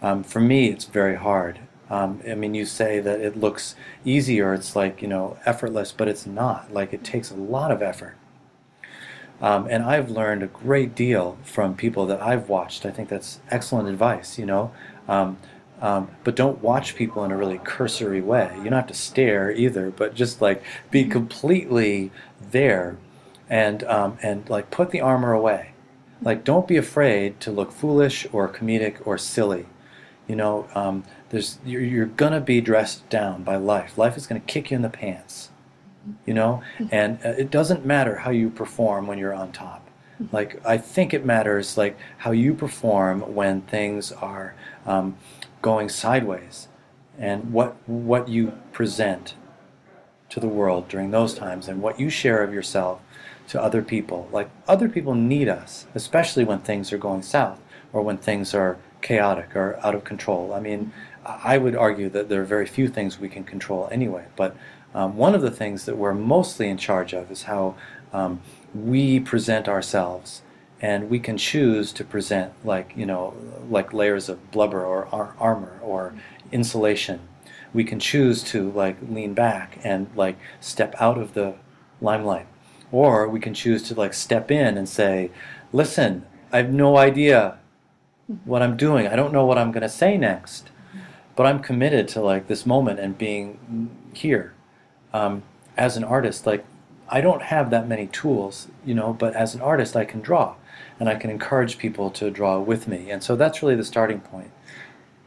[0.02, 1.60] Um, for me, it's very hard.
[1.90, 3.74] Um, I mean, you say that it looks
[4.04, 6.72] easy or it's like you know effortless, but it's not.
[6.72, 8.16] Like it takes a lot of effort.
[9.40, 12.86] Um, and I've learned a great deal from people that I've watched.
[12.86, 14.38] I think that's excellent advice.
[14.38, 14.72] You know.
[15.80, 18.52] Um, but don't watch people in a really cursory way.
[18.58, 22.10] You don't have to stare either, but just like be completely
[22.50, 22.96] there
[23.48, 25.72] and um, and like put the armor away.
[26.22, 29.66] Like don't be afraid to look foolish or comedic or silly.
[30.26, 33.98] You know, um, there's you're, you're gonna be dressed down by life.
[33.98, 35.50] Life is gonna kick you in the pants.
[36.26, 39.88] You know, and uh, it doesn't matter how you perform when you're on top.
[40.32, 44.54] Like I think it matters like how you perform when things are
[44.86, 45.16] um,
[45.64, 46.68] going sideways,
[47.18, 49.34] and what what you present
[50.28, 53.00] to the world during those times, and what you share of yourself
[53.48, 54.28] to other people.
[54.30, 57.60] Like other people need us, especially when things are going south
[57.94, 60.52] or when things are chaotic or out of control.
[60.52, 60.92] I mean,
[61.24, 64.26] I would argue that there are very few things we can control anyway.
[64.36, 64.54] But
[64.94, 67.74] um, one of the things that we're mostly in charge of is how
[68.12, 68.42] um,
[68.74, 70.42] we present ourselves.
[70.80, 73.34] And we can choose to present like, you know,
[73.70, 76.14] like layers of blubber or ar- armor or
[76.52, 77.20] insulation.
[77.72, 81.54] We can choose to like lean back and like step out of the
[82.00, 82.46] limelight
[82.94, 85.32] or we can choose to like step in and say,
[85.72, 87.58] listen, I have no idea
[88.44, 89.08] what I'm doing.
[89.08, 90.70] I don't know what I'm going to say next.
[91.34, 94.54] But I'm committed to like this moment and being here.
[95.12, 95.42] Um,
[95.76, 96.64] as an artist, like
[97.08, 100.54] I don't have that many tools, you know, but as an artist, I can draw
[101.00, 103.10] and I can encourage people to draw with me.
[103.10, 104.50] And so that's really the starting point.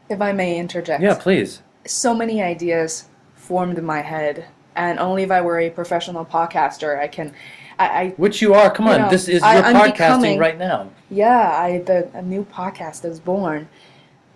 [0.08, 1.02] If I may interject.
[1.02, 1.62] Yeah, please.
[1.86, 6.98] So many ideas formed in my head, and only if I were a professional podcaster,
[6.98, 7.34] I can
[7.78, 8.70] I, I which you are.
[8.70, 10.90] Come you on, know, this is your I, podcasting becoming, right now.
[11.10, 13.68] Yeah, I the a new podcast is born.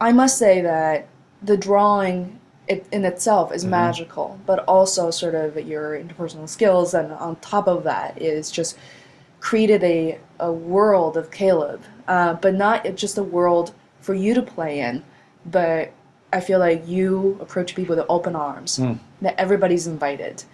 [0.01, 1.09] I must say that
[1.42, 3.71] the drawing it, in itself is mm-hmm.
[3.73, 8.79] magical, but also sort of your interpersonal skills, and on top of that is just
[9.43, 14.43] created a a world of Caleb, uh, but not just a world for you to
[14.43, 15.05] play in,
[15.45, 15.93] but
[16.33, 18.79] I feel like you approach people with open arms.
[18.79, 18.99] Mm.
[19.21, 20.45] That everybody's invited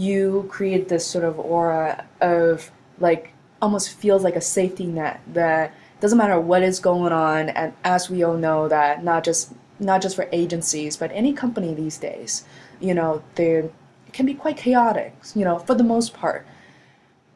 [0.00, 5.74] you create this sort of aura of like almost feels like a safety net that
[6.00, 10.00] doesn't matter what is going on and as we all know that not just not
[10.00, 12.44] just for agencies but any company these days
[12.80, 13.68] you know they
[14.14, 16.46] can be quite chaotic you know for the most part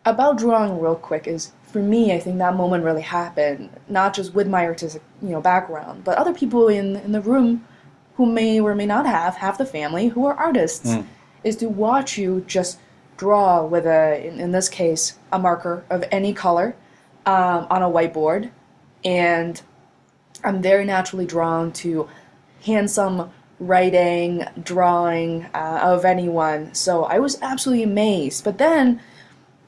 [0.05, 4.35] about drawing real quick is for me i think that moment really happened not just
[4.35, 7.64] with my artistic you know background but other people in in the room
[8.17, 11.05] who may or may not have half the family who are artists mm
[11.45, 12.79] is to watch you just
[13.17, 16.75] draw with a, in, in this case, a marker of any color
[17.27, 18.51] um, on a whiteboard.
[19.05, 19.61] And
[20.43, 22.09] I'm very naturally drawn to
[22.64, 26.75] handsome writing, drawing uh, of anyone.
[26.75, 28.43] So I was absolutely amazed.
[28.43, 29.01] But then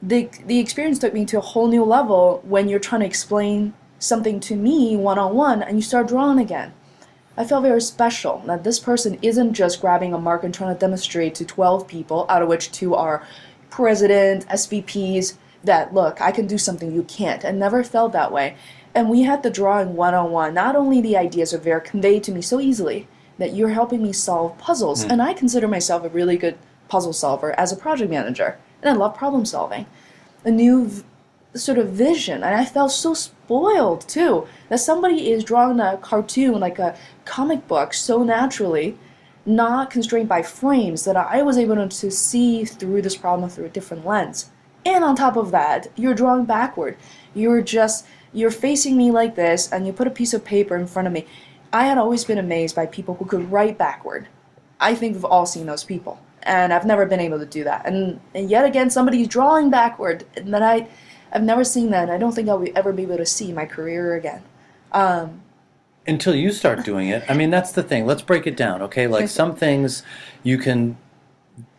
[0.01, 3.73] the, the experience took me to a whole new level when you're trying to explain
[3.99, 6.73] something to me one on one and you start drawing again.
[7.35, 10.79] I felt very special that this person isn't just grabbing a mark and trying to
[10.79, 13.25] demonstrate to 12 people, out of which two are
[13.69, 17.45] president, SVPs, that look, I can do something you can't.
[17.45, 18.55] I never felt that way.
[18.95, 20.53] And we had the drawing one on one.
[20.53, 23.07] Not only the ideas are very conveyed to me so easily
[23.37, 25.11] that you're helping me solve puzzles, mm.
[25.11, 26.57] and I consider myself a really good
[26.87, 29.85] puzzle solver as a project manager, and I love problem solving.
[30.45, 30.91] A new
[31.55, 36.59] sort of vision, and I felt so spoiled too that somebody is drawing a cartoon
[36.59, 38.97] like a comic book so naturally,
[39.45, 43.69] not constrained by frames, that I was able to see through this problem through a
[43.69, 44.49] different lens.
[44.85, 46.97] And on top of that, you're drawing backward.
[47.33, 50.87] You're just you're facing me like this, and you put a piece of paper in
[50.87, 51.25] front of me.
[51.73, 54.27] I had always been amazed by people who could write backward.
[54.79, 57.85] I think we've all seen those people, and I've never been able to do that.
[57.85, 60.87] And, and yet again, somebody's drawing backward, and that I
[61.31, 63.65] I've never seen that, and I don't think I'll ever be able to see my
[63.65, 64.41] career again.
[64.93, 65.41] Um,
[66.07, 67.23] Until you start doing it.
[67.27, 68.05] I mean, that's the thing.
[68.05, 69.07] Let's break it down, okay?
[69.07, 70.03] Like some things
[70.41, 70.97] you can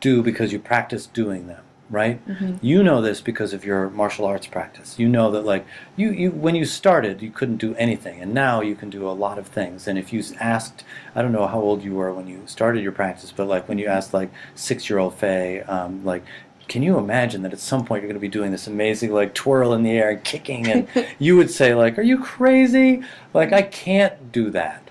[0.00, 2.26] do because you practice doing them, right?
[2.26, 2.56] Mm-hmm.
[2.60, 4.98] You know this because of your martial arts practice.
[4.98, 8.60] You know that, like, you, you when you started, you couldn't do anything, and now
[8.60, 9.88] you can do a lot of things.
[9.88, 12.92] And if you asked, I don't know how old you were when you started your
[12.92, 16.24] practice, but like when you asked, like, six year old Fei, um, like,
[16.68, 19.32] can you imagine that at some point you're going to be doing this amazing like
[19.32, 20.86] twirl in the air and kicking and
[21.18, 24.82] you would say like are you crazy like i can't do that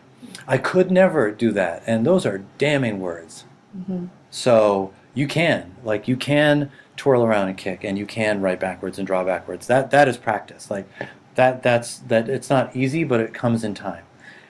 [0.48, 3.44] i could never do that and those are damning words
[3.78, 4.06] Mm-hmm.
[4.32, 8.98] so you can like you can twirl around and kick and you can write backwards
[8.98, 10.88] and draw backwards that that is practice like
[11.36, 14.04] that that's that it's not easy but it comes in time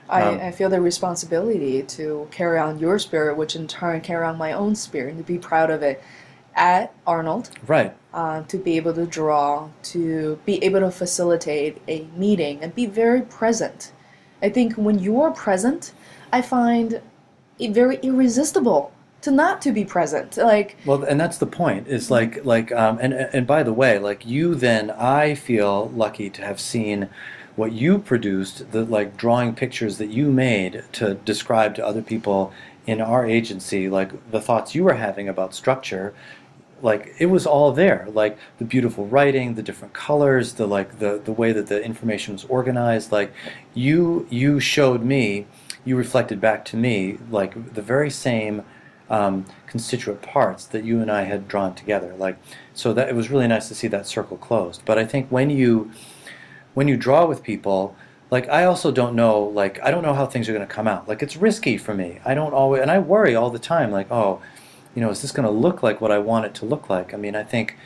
[0.09, 4.25] I, Um, I feel the responsibility to carry on your spirit, which in turn carry
[4.25, 6.01] on my own spirit, and to be proud of it.
[6.55, 12.07] At Arnold, right uh, to be able to draw, to be able to facilitate a
[12.15, 13.91] meeting, and be very present.
[14.41, 15.93] I think when you're present,
[16.33, 16.99] I find
[17.59, 20.37] it very irresistible to not to be present.
[20.37, 21.87] Like, Well, and that's the point.
[21.87, 26.29] Is like like um, and and by the way, like you then I feel lucky
[26.31, 27.09] to have seen
[27.55, 32.53] what you produced, the like drawing pictures that you made to describe to other people
[32.85, 36.13] in our agency, like the thoughts you were having about structure.
[36.83, 41.19] Like it was all there, like the beautiful writing, the different colors, the like the
[41.23, 43.11] the way that the information was organized.
[43.11, 43.33] Like
[43.73, 45.47] you you showed me,
[45.83, 48.63] you reflected back to me like the very same
[49.09, 52.13] um, constituent parts that you and I had drawn together.
[52.17, 52.37] Like,
[52.73, 54.81] so that it was really nice to see that circle closed.
[54.85, 55.91] But I think when you
[56.73, 57.95] when you draw with people,
[58.29, 60.87] like I also don't know, like I don't know how things are going to come
[60.87, 61.07] out.
[61.07, 62.19] Like it's risky for me.
[62.25, 63.91] I don't always, and I worry all the time.
[63.91, 64.41] Like, oh,
[64.93, 67.13] you know, is this going to look like what I want it to look like?
[67.13, 67.77] I mean, I think.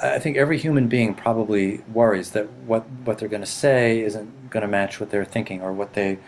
[0.00, 4.48] I think every human being probably worries that what, what they're going to say isn't
[4.48, 6.20] going to match what they're thinking or what they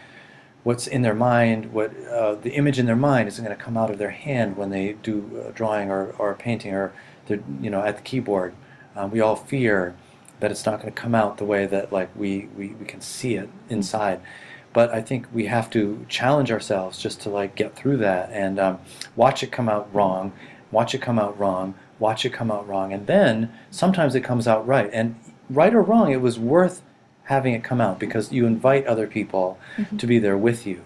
[0.65, 3.77] what's in their mind, what uh, the image in their mind isn't going to come
[3.77, 6.93] out of their hand when they do a drawing or, or a painting or
[7.27, 8.55] they're you know at the keyboard.
[8.95, 9.95] Um, we all fear
[10.41, 13.01] that it's not going to come out the way that like we, we, we can
[13.01, 14.21] see it inside.
[14.73, 18.59] But I think we have to challenge ourselves just to like get through that and
[18.59, 18.79] um,
[19.15, 20.33] watch it come out wrong,
[20.71, 24.49] watch it come out wrong, watch it come out wrong, and then sometimes it comes
[24.49, 24.91] out right.
[24.93, 25.15] And
[25.49, 26.83] right or wrong, it was worth
[27.25, 29.59] having it come out because you invite other people
[29.99, 30.85] to be there with you.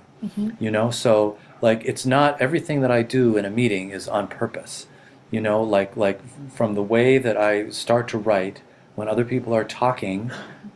[0.58, 4.28] You know, so like it's not everything that I do in a meeting is on
[4.28, 4.86] purpose.
[5.30, 6.20] You know, like like
[6.50, 8.62] from the way that I start to write
[8.94, 10.30] when other people are talking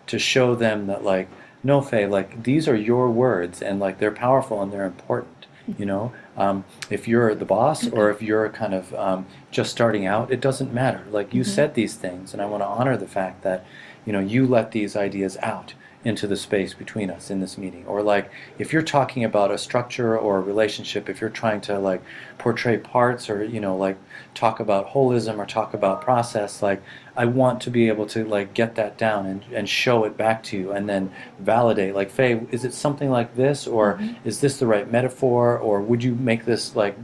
[0.06, 1.28] to show them that like
[1.62, 5.46] no Fei, like these are your words and like they're powerful and they're important.
[5.78, 10.04] You know, um, if you're the boss or if you're kind of um, just starting
[10.04, 11.04] out, it doesn't matter.
[11.10, 13.64] Like you said these things, and I want to honor the fact that
[14.04, 17.86] you know you let these ideas out into the space between us in this meeting.
[17.86, 21.78] Or like if you're talking about a structure or a relationship if you're trying to
[21.78, 22.02] like
[22.38, 23.98] portray parts or you know like
[24.34, 26.82] talk about holism or talk about process like
[27.16, 30.42] i want to be able to like get that down and, and show it back
[30.42, 33.66] to you and then validate like Fei is it something like this?
[33.66, 35.58] Or is this the right metaphor?
[35.58, 36.96] Or would you make this like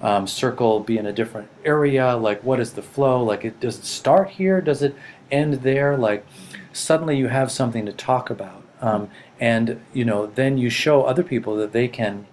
[0.00, 2.16] um, circle be in a different area?
[2.16, 3.22] Like what is the flow?
[3.22, 4.60] Like it does it start here?
[4.60, 4.94] Does it
[5.30, 6.26] end there like
[6.72, 9.08] suddenly you have something to talk about um,
[9.40, 12.26] and you know then you show other people that they can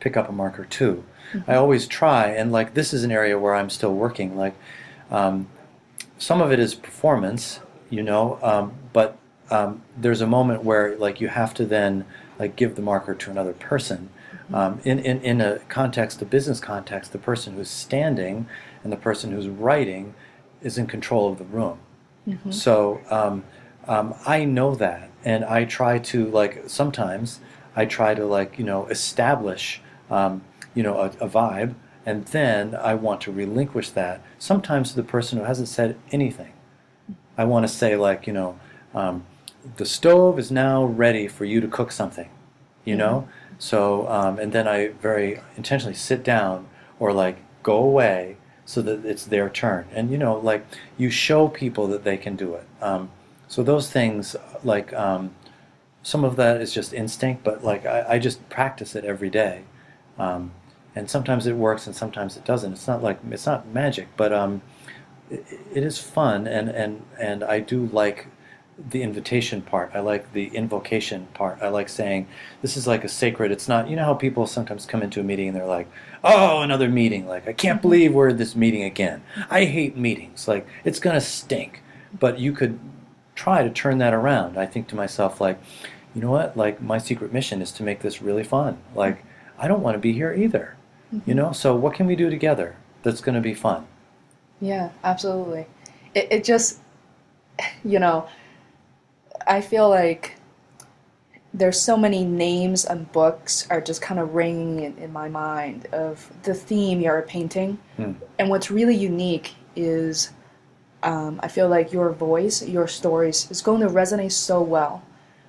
[0.00, 1.04] pick up a marker too.
[1.46, 4.54] I always try and like this is an area where i'm still working like
[5.10, 5.48] um,
[6.18, 9.18] some of it is performance you know um, but
[9.50, 12.04] um, there's a moment where like you have to then
[12.38, 14.10] like give the marker to another person.
[14.52, 18.46] Um, in, in, in a context a business context the person who's standing
[18.82, 20.14] and the person who's writing
[20.62, 21.80] is in control of the room
[22.50, 23.44] so um,
[23.86, 27.40] um, I know that, and I try to like sometimes
[27.76, 30.42] I try to like you know establish um,
[30.74, 34.22] you know a, a vibe, and then I want to relinquish that.
[34.38, 36.52] Sometimes to the person who hasn't said anything,
[37.36, 38.58] I want to say like you know
[38.94, 39.24] um,
[39.76, 42.30] the stove is now ready for you to cook something,
[42.84, 43.28] you know.
[43.58, 48.37] So um, and then I very intentionally sit down or like go away
[48.68, 49.86] so that it's their turn.
[49.94, 50.62] And you know, like
[50.98, 52.66] you show people that they can do it.
[52.82, 53.10] Um,
[53.48, 55.34] so those things, like um,
[56.02, 59.62] some of that is just instinct, but like I, I just practice it every day.
[60.18, 60.52] Um,
[60.94, 62.74] and sometimes it works, and sometimes it doesn't.
[62.74, 64.60] It's not like it's not magic, but um,
[65.30, 68.26] it, it is fun, and and and I do like
[68.90, 69.92] the invitation part.
[69.94, 71.62] I like the invocation part.
[71.62, 72.28] I like saying
[72.60, 73.50] this is like a sacred.
[73.50, 75.88] It's not you know how people sometimes come into a meeting and they're like,
[76.24, 77.26] oh, another meeting.
[77.26, 79.22] Like I can't believe we're at this meeting again.
[79.50, 80.48] I hate meetings.
[80.48, 81.82] Like it's gonna stink.
[82.18, 82.78] But you could
[83.34, 84.58] try to turn that around.
[84.58, 85.60] I think to myself like,
[86.14, 86.56] you know what?
[86.56, 88.78] Like my secret mission is to make this really fun.
[88.94, 89.24] Like
[89.58, 90.76] I don't want to be here either.
[91.12, 91.32] You mm-hmm.
[91.32, 91.52] know.
[91.52, 93.86] So what can we do together that's going to be fun?
[94.60, 95.66] Yeah, absolutely.
[96.14, 96.80] It, it just,
[97.84, 98.28] you know,
[99.46, 100.37] I feel like
[101.58, 105.86] there's so many names and books are just kind of ringing in, in my mind
[105.92, 107.78] of the theme you're painting.
[107.96, 108.12] Hmm.
[108.38, 110.30] And what's really unique is
[111.02, 115.02] um, I feel like your voice, your stories is going to resonate so well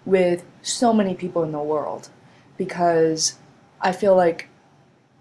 [0.06, 2.10] with so many people in the world
[2.58, 3.36] because
[3.82, 4.50] I feel like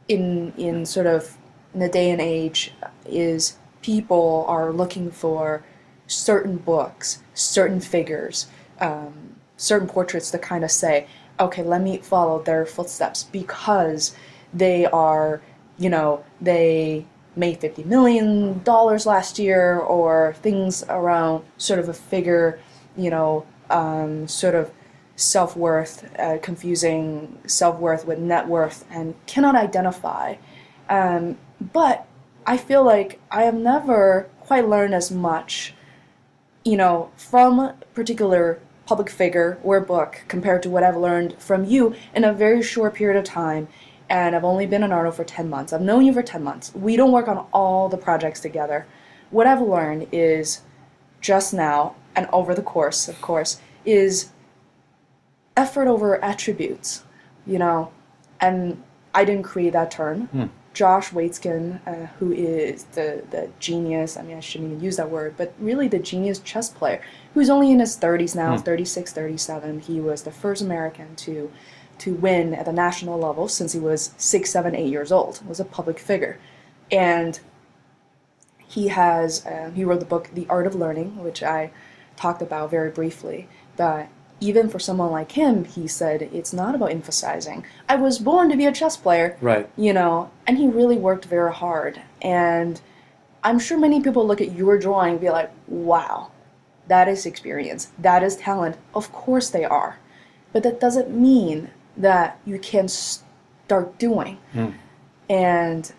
[0.09, 1.37] in in sort of
[1.75, 2.73] in the day and age
[3.07, 5.65] is people are looking for
[6.07, 8.47] certain books, certain figures,
[8.81, 11.07] um, certain portraits to kind of say,
[11.39, 14.15] okay, let me follow their footsteps because
[14.55, 15.43] they are,
[15.77, 17.05] you know, they
[17.37, 22.59] made $50 million last year or things around sort of a figure,
[22.97, 24.73] you know, um, sort of
[25.17, 30.37] self worth, uh, confusing self worth with net worth, and cannot identify.
[30.89, 32.07] Um, but
[32.47, 35.75] I feel like I have never quite learned as much,
[36.65, 41.95] you know, from particular public figure or book compared to what I've learned from you
[42.15, 43.69] in a very short period of time.
[44.09, 45.75] And I've only been an artist for 10 months.
[45.75, 46.75] I've known you for 10 months.
[46.75, 48.87] We don't work on all the projects together.
[49.29, 50.63] What I've learned is
[51.21, 54.31] just now, and over the course, of course, is
[55.55, 57.05] effort over attributes,
[57.47, 57.93] you know,
[58.41, 58.83] and
[59.15, 60.29] I didn't create that term.
[60.29, 60.47] Hmm.
[60.79, 65.11] Josh Waitzkin, uh, who is the, the genius, I mean, I shouldn't even use that
[65.11, 67.03] word, but really the genius chess player,
[67.35, 69.81] who's only in his 30s now, 36, 37.
[69.81, 71.51] He was the first American to,
[71.99, 75.59] to win at the national level since he was six, seven, eight years old, was
[75.59, 76.39] a public figure.
[76.93, 77.41] And
[78.69, 81.71] he has um, he wrote the book the art of learning which i
[82.17, 83.49] talked about very briefly
[83.79, 84.09] but
[84.41, 87.65] even for someone like him he said it's not about emphasizing.
[87.89, 89.69] I was born to be a chess player Right.
[89.77, 92.01] you know and he really worked very hard.
[92.23, 92.81] And
[93.45, 96.31] i'm sure many people look at your drawing and be like wow
[96.89, 97.89] that is experience.
[97.99, 98.77] That is talent.
[98.95, 99.99] Of course they are.
[100.55, 104.39] But that doesn't mean that you can start doing.
[104.55, 104.71] Hmm.
[105.29, 105.93] And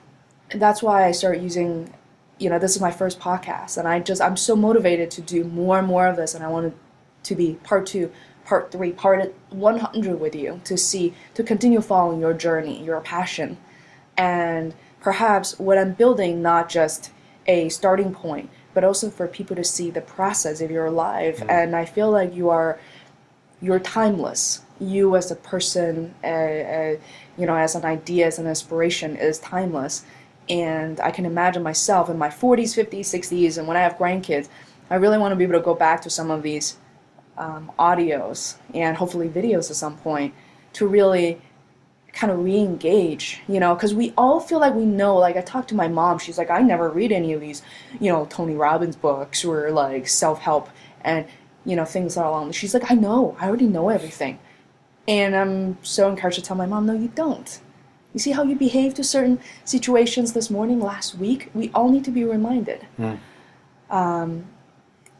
[0.56, 1.94] that's why I started using,
[2.40, 5.44] you know, this is my first podcast, and I just I'm so motivated to do
[5.44, 6.74] more and more of this, and I wanted
[7.22, 8.12] to be part two,
[8.50, 13.58] part three, part 100 with you to see to continue following your journey, your passion,
[14.18, 17.12] and perhaps what I'm building not just
[17.46, 21.76] a starting point, but also for people to see the process of your life, and
[21.76, 22.80] I feel like you are
[23.62, 24.62] you're timeless.
[24.80, 26.96] You as a person, uh, uh,
[27.38, 30.06] you know, as an idea, as an inspiration, is timeless.
[30.48, 34.48] And I can imagine myself in my 40s, 50s, 60s, and when I have grandkids,
[34.90, 36.78] I really want to be able to go back to some of these
[37.40, 40.34] um, audios and hopefully videos at some point
[40.74, 41.42] to really
[42.14, 45.70] kind of re-engage you know because we all feel like we know like i talked
[45.70, 47.62] to my mom she's like i never read any of these
[48.00, 50.70] you know tony robbins books or like self-help
[51.02, 51.26] and
[51.66, 54.40] you know things that are along she's like i know i already know everything.
[55.08, 57.60] And i'm so encouraged to tell my mom no you don't.
[58.14, 61.52] You see how you behaved to certain situations this morning last week?
[61.54, 62.88] We all need to be reminded.
[63.90, 64.46] Um,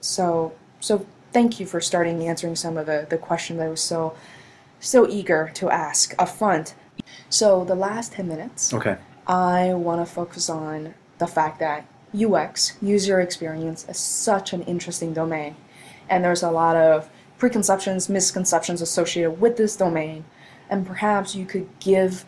[0.02, 3.82] so so thank you for starting answering some of the, the question that I was
[3.82, 4.16] so
[4.80, 6.74] so eager to ask up front
[7.30, 8.98] so the last 10 minutes Okay.
[9.28, 11.86] I want to focus on the fact that
[12.20, 15.56] UX, user experience, is such an interesting domain.
[16.10, 20.26] And there's a lot of preconceptions, misconceptions associated with this domain.
[20.68, 22.26] And perhaps you could give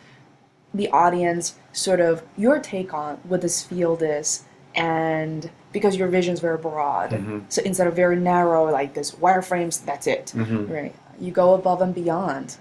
[0.74, 4.44] the audience sort of your take on what this field is.
[4.76, 7.12] And because your vision is very broad,
[7.50, 10.34] so instead of very narrow, like this wireframes, that's it,
[10.70, 10.96] right?
[11.20, 12.58] You go above and beyond.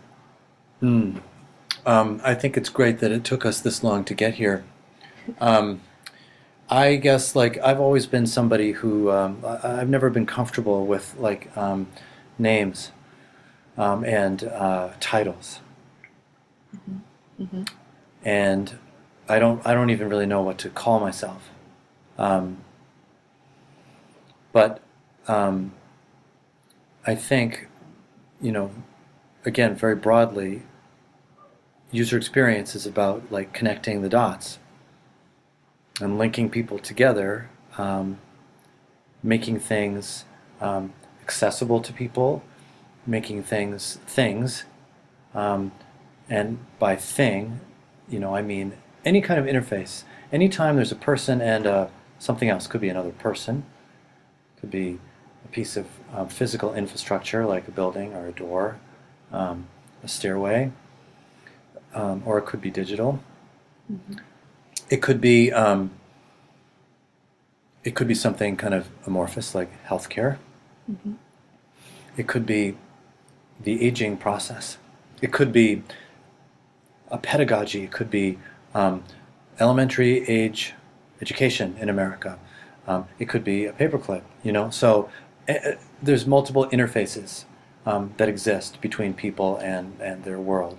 [1.87, 4.65] Um, I think it's great that it took us this long to get here.
[5.41, 5.81] Um,
[6.69, 11.15] I guess like I've always been somebody who um, I, I've never been comfortable with
[11.19, 11.89] like um,
[12.39, 12.93] names
[13.77, 15.61] um, and uh, titles,
[18.25, 18.79] and
[19.29, 21.50] I don't I don't even really know what to call myself.
[22.19, 22.59] Um,
[24.53, 24.81] but
[25.29, 25.73] um,
[27.07, 27.69] I think
[28.41, 28.71] you know
[29.45, 30.63] again very broadly
[31.91, 34.59] user experience is about like connecting the dots
[36.01, 38.19] and linking people together, um,
[39.23, 40.25] making things
[40.61, 40.93] um,
[41.23, 42.43] accessible to people,
[43.07, 44.65] making things things,
[45.35, 45.73] um,
[46.29, 47.61] and by thing,
[48.09, 50.05] you know, I mean any kind of interface.
[50.33, 51.87] Anytime there's a person and uh,
[52.21, 53.65] something else, could be another person,
[54.61, 55.01] could be
[55.45, 58.79] a piece of um, physical infrastructure like a building or a door,
[59.33, 59.67] um,
[60.05, 60.71] a stairway
[61.95, 63.21] um, or it could be digital.
[64.89, 65.91] It could be um,
[67.85, 70.39] it could be something kind of amorphous like healthcare.
[72.17, 72.77] It could be
[73.63, 74.79] the aging process.
[75.21, 75.83] It could be
[77.11, 77.85] a pedagogy.
[77.85, 78.39] It could be
[78.75, 79.05] um,
[79.59, 80.75] elementary age
[81.21, 82.39] education in America.
[82.87, 84.23] Um, it could be a paperclip.
[84.43, 85.09] You know, so
[85.49, 85.55] uh,
[86.03, 87.45] there's multiple interfaces
[87.87, 90.79] um, that exist between people and and their world.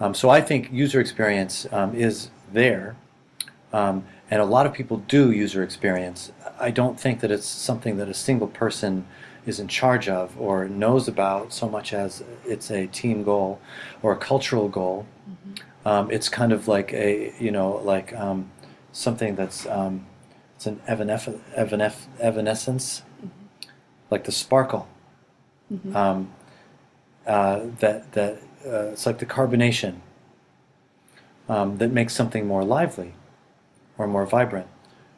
[0.00, 2.96] Um, so I think user experience um, is there,
[3.72, 6.32] um, and a lot of people do user experience.
[6.58, 9.06] I don't think that it's something that a single person
[9.46, 13.60] is in charge of or knows about so much as it's a team goal
[14.02, 15.06] or a cultural goal.
[15.28, 15.88] Mm-hmm.
[15.88, 18.50] Um, it's kind of like a you know like um,
[18.92, 20.06] something that's um,
[20.56, 21.40] it's an evanef-
[22.20, 23.70] evanescence, mm-hmm.
[24.10, 24.88] like the sparkle.
[25.72, 25.96] Mm-hmm.
[25.96, 26.32] Um,
[27.26, 29.96] uh, that that uh, it's like the carbonation
[31.48, 33.14] um, that makes something more lively,
[33.96, 34.68] or more vibrant,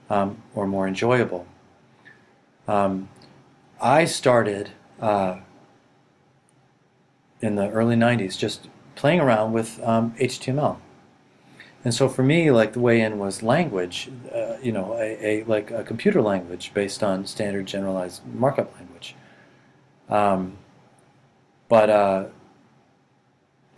[0.08, 1.46] um, or more enjoyable.
[2.68, 3.08] Um,
[3.80, 4.70] I started
[5.00, 5.40] uh,
[7.40, 10.78] in the early '90s just playing around with HTML.
[11.84, 15.44] And so for me, like the way in was language, uh, you know, a, a,
[15.44, 19.14] like a computer language based on standard generalized markup language.
[20.08, 20.56] Um,
[21.68, 22.26] but uh,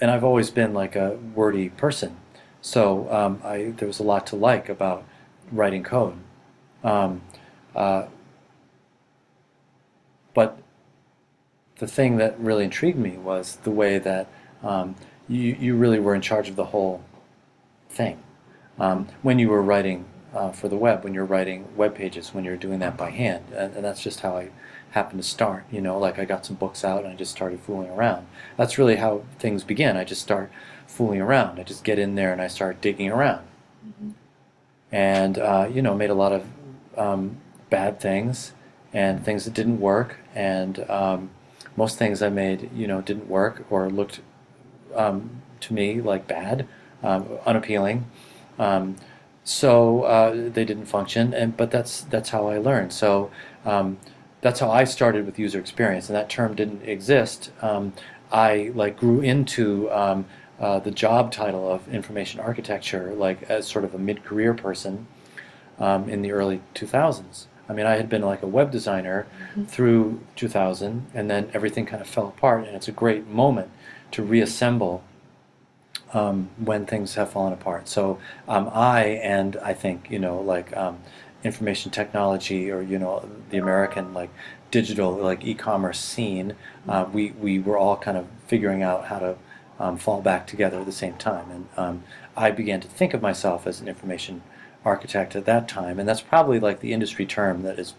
[0.01, 2.17] and I've always been like a wordy person,
[2.61, 5.05] so um, I there was a lot to like about
[5.51, 6.19] writing code.
[6.85, 7.23] Um,
[7.75, 8.07] uh,
[10.35, 10.59] but
[11.79, 14.29] the thing that really intrigued me was the way that
[14.63, 14.97] um,
[15.29, 17.03] you you really were in charge of the whole
[17.97, 18.23] thing
[18.79, 22.45] um, when you were writing uh, for the web, when you're writing web pages, when
[22.45, 24.51] you're doing that by hand, and, and that's just how I
[24.91, 25.65] happened to start.
[25.71, 28.27] You know, like I got some books out and I just started fooling around.
[28.57, 29.97] That's really how things begin.
[29.97, 30.51] I just start
[30.87, 31.59] fooling around.
[31.59, 33.47] I just get in there and I start digging around.
[33.87, 34.11] Mm-hmm.
[34.93, 36.47] And, uh, you know, made a lot of
[36.97, 37.39] um,
[37.69, 38.53] bad things
[38.93, 40.19] and things that didn't work.
[40.35, 41.31] And um,
[41.77, 44.21] most things I made, you know, didn't work or looked
[44.95, 46.67] um, to me like bad,
[47.47, 48.07] unappealing.
[48.59, 48.97] Um,
[49.45, 52.93] so uh, they didn't function, and but that's that's how I learned.
[52.93, 53.31] So
[53.65, 53.99] um,
[54.41, 57.53] that's how I started with user experience, and that term didn't exist.
[57.63, 57.93] Um,
[58.33, 60.27] I like grew into um,
[60.59, 65.07] uh, the job title of information architecture, like as sort of a mid-career person
[65.79, 67.47] um, in the early 2000s.
[67.69, 69.65] I mean, I had been like a web designer mm-hmm.
[69.65, 73.71] through 2000, and then everything kind of fell apart, and it's a great moment
[74.13, 75.03] to reassemble
[76.13, 77.89] um, when things have fallen apart.
[77.89, 80.99] So um, I and I think you know like um,
[81.45, 84.31] information technology or you know the American like
[84.71, 86.55] digital like e-commerce scene,
[86.89, 89.37] uh, we we were all kind of figuring out how to
[89.79, 92.05] um, fall back together at the same time, and um,
[92.37, 94.43] I began to think of myself as an information
[94.85, 97.95] architect at that time, and that's probably like the industry term that is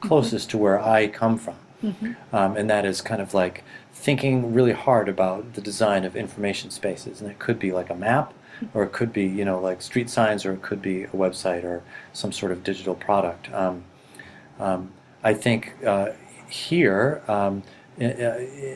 [0.00, 0.58] closest mm-hmm.
[0.58, 2.12] to where I come from, mm-hmm.
[2.34, 6.70] um, and that is kind of like thinking really hard about the design of information
[6.70, 8.32] spaces, and it could be like a map
[8.74, 11.64] or it could be you know like street signs, or it could be a website
[11.64, 13.52] or some sort of digital product.
[13.52, 13.84] Um,
[14.58, 16.10] um, I think uh,
[16.48, 17.22] here.
[17.28, 17.62] Um,
[17.96, 18.10] in,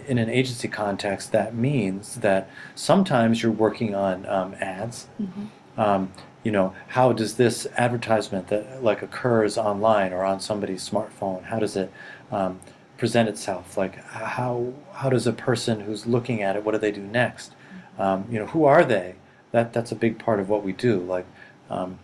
[0.09, 5.07] in, an agency context, that means that sometimes you're working on um, ads.
[5.21, 5.81] Mm-hmm.
[5.81, 11.45] Um, you know, how does this advertisement that like occurs online or on somebody's smartphone?
[11.45, 11.93] How does it
[12.33, 12.59] um,
[13.03, 13.77] present itself?
[13.77, 17.53] Like how how does a person who's looking at it, what do they do next?
[17.99, 19.17] Um, you know, who are they?
[19.53, 20.99] that that's a big part of what we do.
[20.99, 21.27] Like,
[21.71, 21.99] um,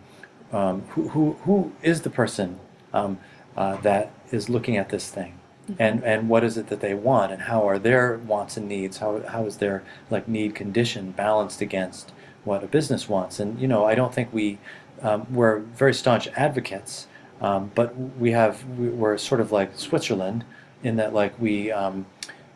[0.53, 2.59] um, who, who who is the person
[2.93, 3.19] um,
[3.57, 5.37] uh, that is looking at this thing,
[5.67, 5.81] mm-hmm.
[5.81, 8.97] and and what is it that they want, and how are their wants and needs?
[8.97, 12.13] How how is their like need condition balanced against
[12.45, 13.39] what a business wants?
[13.39, 14.59] And you know, I don't think we
[15.01, 17.07] um, we're very staunch advocates,
[17.41, 20.45] um, but we have we're sort of like Switzerland
[20.83, 22.05] in that like we um,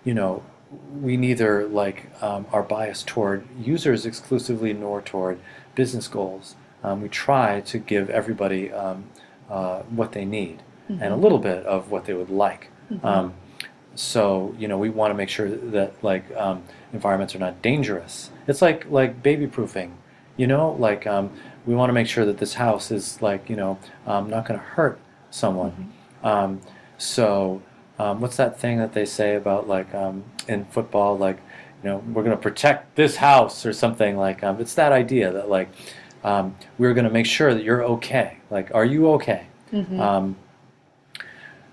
[0.04, 0.44] you know
[1.02, 5.40] we neither like um, are biased toward users exclusively nor toward
[5.76, 6.56] business goals.
[6.84, 9.06] Um, we try to give everybody um,
[9.50, 10.94] uh, what they need mm-hmm.
[10.94, 11.24] and a mm-hmm.
[11.24, 12.70] little bit of what they would like.
[12.92, 13.06] Mm-hmm.
[13.06, 13.34] Um,
[13.96, 16.64] so you know we want to make sure that like um,
[16.94, 18.32] environments are not dangerous.
[18.48, 19.98] It's like like baby proofing.
[20.36, 21.30] You know, like um,
[21.68, 24.66] we want to make sure that this house is like you know not going to
[24.66, 25.00] hurt
[25.30, 25.94] someone.
[26.24, 26.68] Mm-hmm.
[26.98, 27.62] so
[28.00, 31.38] um, what's that thing that they say about like um, in football, like
[31.84, 35.32] you know we're going to protect this house or something like um, it's that idea
[35.32, 35.70] that like
[36.24, 38.38] um, we're going to make sure that you're okay.
[38.50, 39.48] Like, are you okay?
[39.72, 40.00] Mm-hmm.
[40.00, 40.38] Um,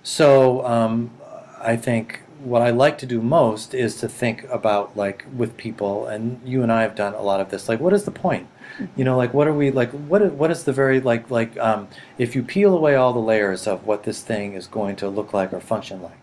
[0.03, 1.13] so um,
[1.61, 6.07] I think what I like to do most is to think about like with people,
[6.07, 7.69] and you and I have done a lot of this.
[7.69, 8.49] Like, what is the point?
[8.97, 11.57] You know like what are we like what is, what is the very like like
[11.59, 15.09] um, if you peel away all the layers of what this thing is going to
[15.09, 16.21] look like or function like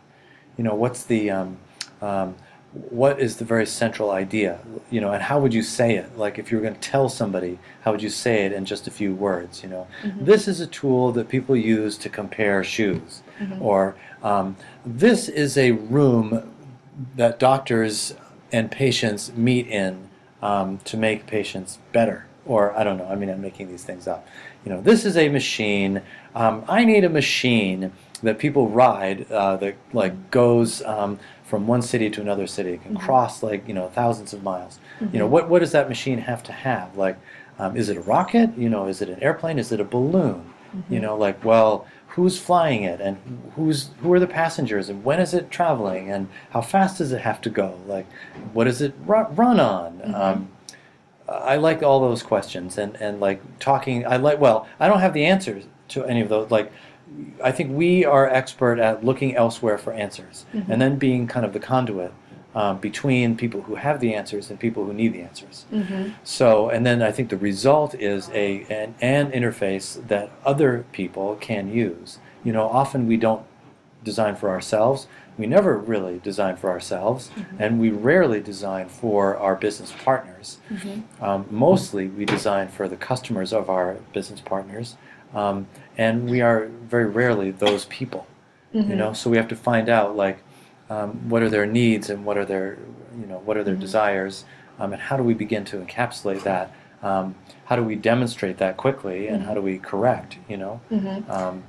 [0.57, 1.57] you know what's the um,
[2.01, 2.35] um,
[2.89, 4.59] what is the very central idea,
[4.91, 6.15] you know, and how would you say it?
[6.17, 8.87] Like if you were going to tell somebody, how would you say it in just
[8.87, 9.63] a few words?
[9.63, 10.25] You know, Mm-hmm.
[10.25, 13.61] this is a tool that people use to compare shoes, Mm-hmm.
[13.61, 16.53] or um, this is a room
[17.15, 18.13] that doctors
[18.51, 20.09] and patients meet in
[20.41, 22.25] um, to make patients better.
[22.47, 23.07] Or I don't know.
[23.07, 24.27] I mean, I'm making these things up.
[24.65, 26.01] You know, this is a machine.
[26.35, 27.91] Um, I need a machine
[28.23, 32.71] that people ride uh, that like goes um, from one city to another city.
[32.71, 34.79] It can cross like you know thousands of miles.
[35.13, 36.97] You know, what what does that machine have to have?
[36.97, 37.17] Like,
[37.59, 38.57] um, is it a rocket?
[38.57, 39.59] You know, is it an airplane?
[39.59, 40.53] Is it a balloon?
[40.89, 43.17] You know, like well, who's flying it and
[43.55, 47.21] who's who are the passengers and when is it traveling and how fast does it
[47.21, 47.79] have to go?
[47.87, 48.07] Like,
[48.53, 50.01] what does it run, run on?
[51.27, 54.05] I like all those questions and, and like talking.
[54.05, 56.51] I like well, I don't have the answers to any of those.
[56.51, 56.71] Like,
[57.43, 61.53] I think we are expert at looking elsewhere for answers and then being kind of
[61.53, 62.13] the conduit
[62.55, 65.65] um, between people who have the answers and people who need the answers.
[66.23, 71.35] So, and then I think the result is a an, an interface that other people
[71.39, 72.19] can use.
[72.43, 73.43] You know, often we don't
[74.07, 75.07] design for ourselves.
[75.37, 77.29] We never really design for ourselves,
[77.59, 80.47] and we rarely design for our business partners.
[81.21, 84.87] Um, mostly, we design for the customers of our business partners,
[85.35, 86.59] um, and we are
[86.93, 88.23] very rarely those people.
[88.73, 90.37] You know, so we have to find out like
[90.89, 92.77] um, what are their needs and what are their
[93.19, 94.45] you know what are their desires,
[94.79, 96.65] um, and how do we begin to encapsulate that.
[97.03, 97.35] Um,
[97.65, 100.37] how do we demonstrate that quickly, and how do we correct?
[100.49, 100.81] You know,
[101.29, 101.63] um,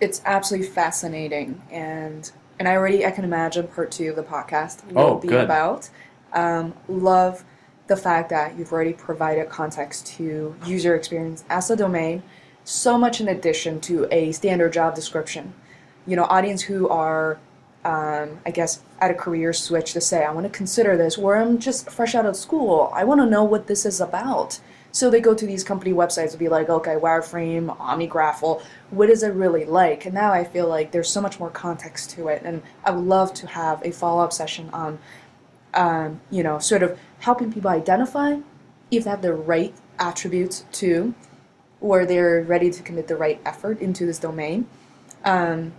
[0.00, 4.84] It's absolutely fascinating, and and I already I can imagine part two of the podcast
[4.92, 5.44] will Oh, be good.
[5.44, 5.88] about.
[6.32, 7.44] Um, love
[7.86, 12.22] the fact that you've already provided context to user experience as a domain,
[12.64, 15.54] so much in addition to a standard job description.
[16.06, 17.38] You know, audience who are
[17.84, 21.36] um, I guess, at a career switch to say, I want to consider this, or
[21.36, 22.90] I'm just fresh out of school.
[22.94, 24.60] I want to know what this is about.
[24.92, 29.22] So they go to these company websites and be like, okay, wireframe, OmniGraffle, what is
[29.22, 30.04] it really like?
[30.04, 33.04] And now I feel like there's so much more context to it, and I would
[33.04, 34.98] love to have a follow up session on,
[35.74, 38.38] um, you know, sort of helping people identify
[38.90, 41.14] if they have the right attributes to,
[41.80, 44.66] or they're ready to commit the right effort into this domain.
[45.24, 45.72] Um,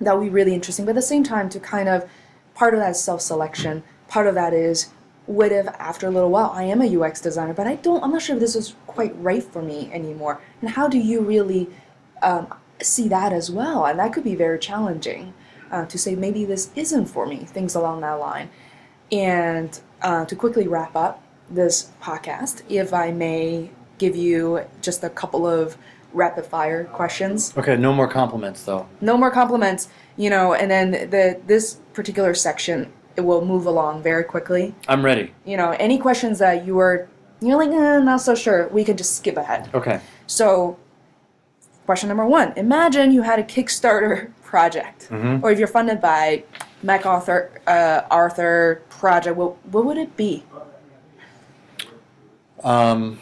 [0.00, 0.84] that would be really interesting.
[0.84, 2.08] But at the same time, to kind of
[2.54, 3.82] part of that is self selection.
[4.08, 4.90] Part of that is
[5.26, 8.02] what have after a little while I am a UX designer, but I don't.
[8.02, 10.40] I'm not sure if this is quite right for me anymore.
[10.60, 11.68] And how do you really
[12.22, 13.86] um, see that as well?
[13.86, 15.32] And that could be very challenging
[15.70, 17.38] uh, to say maybe this isn't for me.
[17.38, 18.50] Things along that line.
[19.10, 25.10] And uh, to quickly wrap up this podcast, if I may give you just a
[25.10, 25.76] couple of
[26.12, 28.86] rapid fire questions okay, no more compliments though.
[29.00, 34.02] no more compliments you know and then the this particular section it will move along
[34.02, 35.32] very quickly I'm ready.
[35.44, 37.08] you know any questions that you were
[37.40, 40.00] you're like eh, not so sure we could just skip ahead Okay.
[40.26, 40.76] so
[41.86, 45.08] question number one imagine you had a kickstarter project
[45.42, 46.44] or if you're funded by
[46.82, 50.44] MacArthur uh, Arthur project what, what would it be
[52.62, 53.18] Um,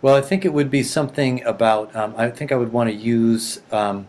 [0.00, 1.94] well, I think it would be something about.
[1.94, 4.06] Um, I think I would want to use um,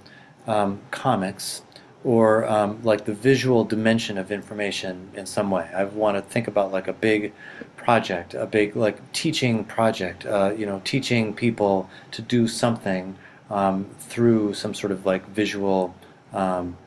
[0.47, 1.61] um, comics
[2.03, 5.69] or um, like the visual dimension of information in some way.
[5.73, 7.33] I want to think about like a big
[7.77, 10.25] project, a big like teaching project.
[10.25, 13.15] Uh, you know, teaching people to do something
[13.49, 15.95] um, through some sort of like visual.
[16.33, 16.77] Um,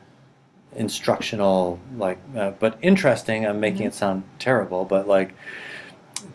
[0.75, 5.33] instructional like uh, but interesting i'm making it sound terrible but like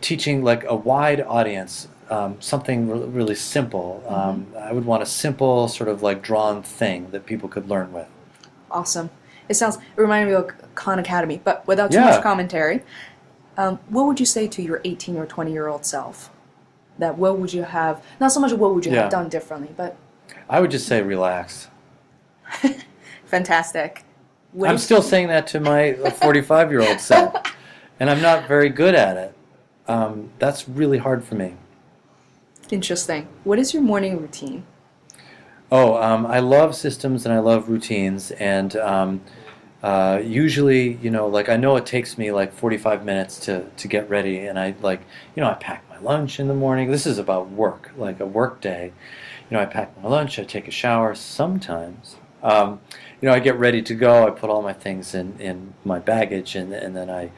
[0.01, 4.05] teaching like a wide audience um, something re- really simple.
[4.07, 7.93] Um, I would want a simple sort of like drawn thing that people could learn
[7.93, 8.07] with.
[8.73, 9.11] Awesome
[9.49, 12.11] it sounds it reminded me of Khan Academy but without too Yeah.
[12.11, 12.83] much commentary
[13.57, 16.31] um, what would you say to your 18 or 20 year old self
[16.99, 19.03] that what would you have not so much what would you Yeah.
[19.03, 19.97] have done differently but
[20.49, 21.69] I would just say relax.
[23.25, 24.05] fantastic
[24.53, 27.35] What I'm still saying that to my 45 year old self,
[27.99, 29.35] and I'm not very good at it.
[29.89, 31.55] Um, that's really hard for me.
[32.71, 34.65] interesting what is your morning routine
[35.75, 39.23] Oh, um, I love systems and I love routines, and um,
[39.83, 43.89] uh, usually, you know, like I know it takes me like 45 minutes to, to
[43.89, 45.01] get ready, and I like,
[45.35, 46.91] you know, I pack my lunch in the morning.
[46.91, 48.93] This is about work, like a work day.
[49.49, 52.17] You know, I pack my lunch, I take a shower sometimes.
[52.43, 52.83] Um,
[53.23, 54.27] you know, I get ready to go.
[54.27, 57.31] I put all my things in, in my baggage, and, and then I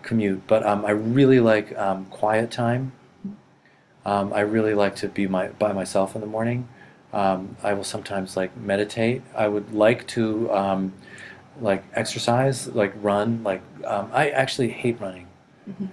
[0.00, 0.46] commute.
[0.46, 2.92] But um, I really like um, quiet time.
[4.06, 6.68] Um, I really like to be my by myself in the morning.
[7.12, 9.22] Um, I will sometimes like meditate.
[9.34, 10.92] I would like to um,
[11.60, 13.42] like exercise, like run.
[13.44, 15.28] Like um, I actually hate running.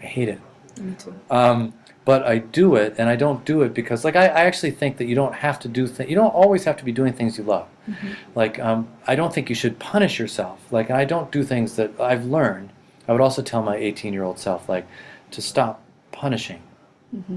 [0.01, 0.41] I hate it.
[0.79, 1.13] Me too.
[1.29, 1.73] Um,
[2.05, 4.97] but I do it, and I don't do it because, like, I, I actually think
[4.97, 6.09] that you don't have to do things.
[6.09, 7.67] You don't always have to be doing things you love.
[8.33, 10.59] Like, um, I don't think you should punish yourself.
[10.71, 12.71] Like, I don't do things that I've learned.
[13.07, 14.87] I would also tell my 18-year-old self, like,
[15.31, 16.63] to stop punishing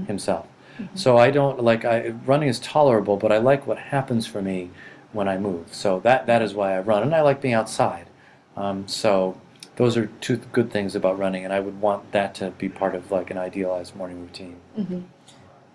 [0.07, 0.47] himself.
[0.95, 1.85] So I don't like.
[1.85, 4.69] I running is tolerable, but I like what happens for me
[5.11, 5.73] when I move.
[5.73, 8.07] So that that is why I run, and I like being outside.
[8.55, 9.39] Um, so
[9.75, 12.95] those are two good things about running, and I would want that to be part
[12.95, 14.57] of like an idealized morning routine.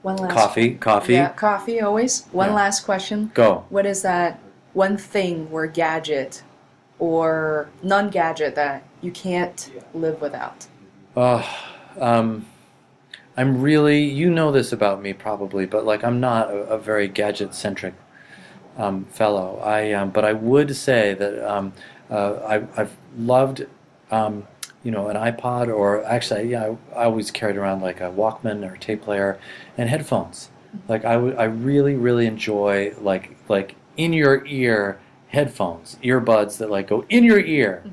[0.03, 2.27] One last Coffee, coffee, Yeah, coffee always.
[2.33, 2.55] One Yeah.
[2.55, 3.33] last question.
[3.35, 3.65] go.
[3.69, 4.39] What is that
[4.73, 6.43] one thing or gadget
[6.99, 10.67] or non-gadget that you can't live without?
[11.17, 11.43] Uh,
[12.01, 12.47] um,
[13.39, 17.07] I'm really, you know this about me probably, but like I'm not a, a very
[17.07, 17.95] gadget centric
[18.77, 19.61] um, fellow.
[19.65, 21.73] I, um, but I would say that um,
[22.11, 23.65] uh, I, I've loved,
[24.11, 24.49] um,
[24.83, 28.69] you know, an iPod or actually, yeah, I, I always carried around like a Walkman
[28.69, 29.39] or tape player
[29.77, 30.51] and headphones.
[30.89, 36.71] Like I would, I really, really enjoy like like in your ear headphones, earbuds that
[36.71, 37.85] like go in your ear.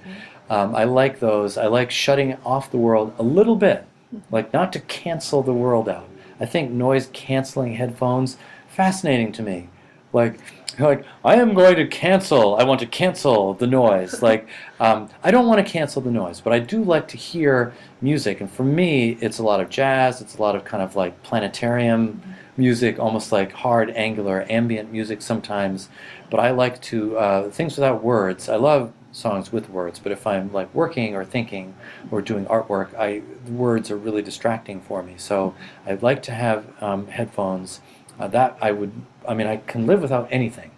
[0.50, 1.58] Um, I like those.
[1.58, 3.86] I like shutting off the world a little bit,
[4.32, 6.10] like not to cancel the world out.
[6.39, 8.38] I think noise canceling headphones
[8.68, 9.70] fascinating to me.
[10.14, 10.39] Like,
[10.80, 12.56] like I am going to cancel.
[12.56, 14.22] I want to cancel the noise.
[14.22, 14.47] Like,
[14.80, 18.41] um, I don't want to cancel the noise, but I do like to hear music.
[18.41, 20.22] And for me, it's a lot of jazz.
[20.22, 22.22] It's a lot of kind of like planetarium
[22.58, 25.89] music, almost like hard, angular, ambient music sometimes.
[26.30, 28.49] But I like to uh, things without words.
[28.49, 31.74] I love songs with words, but if I'm like working or thinking
[32.11, 35.13] or doing artwork, I words are really distracting for me.
[35.18, 35.55] So
[35.86, 37.82] I'd like to have um, headphones.
[38.20, 38.93] Uh, that I would.
[39.28, 40.72] I mean, I can live without anything,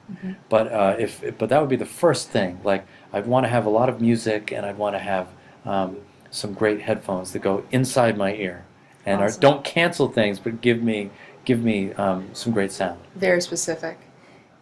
[0.50, 2.60] but uh, if but that would be the first thing.
[2.64, 5.28] Like I'd want to have a lot of music, and I'd want to have
[5.66, 5.98] um,
[6.32, 8.66] some great headphones that go inside my ear
[9.06, 11.12] and are, don't cancel things, but give me
[11.46, 13.00] give me um, some great sound.
[13.16, 14.00] Very specific.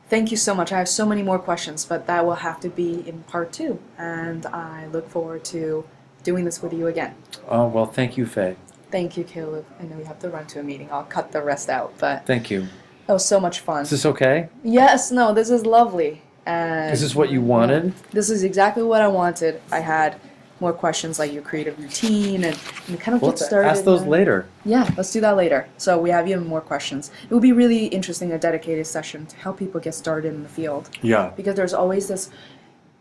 [0.08, 0.72] Thank you so much.
[0.72, 3.80] I have so many more questions, but that will have to be in part two.
[3.98, 5.84] And I look forward to
[6.24, 7.16] doing this with you again.
[7.48, 8.56] Oh well, thank you, Fei.
[8.92, 9.66] Thank you, Caleb.
[9.80, 10.90] I know you have to run to a meeting.
[10.92, 12.68] I'll cut the rest out, but Thank you.
[13.08, 13.82] that was so much fun.
[13.84, 14.50] Is this okay?
[14.64, 16.22] Yes, no, this is lovely.
[16.46, 17.94] And Is this what you wanted?
[18.12, 19.60] This is exactly what I wanted.
[19.72, 20.20] I had
[20.60, 23.68] more questions like your creative routine and, and kind of Well, get let's started.
[23.70, 24.48] ask those later.
[24.64, 25.68] Yeah, let's do that later.
[25.78, 27.12] So we have even more questions.
[27.30, 30.50] It would be really interesting a dedicated session to help people get started in the
[30.50, 31.32] field Yeah.
[31.36, 32.30] because there's always this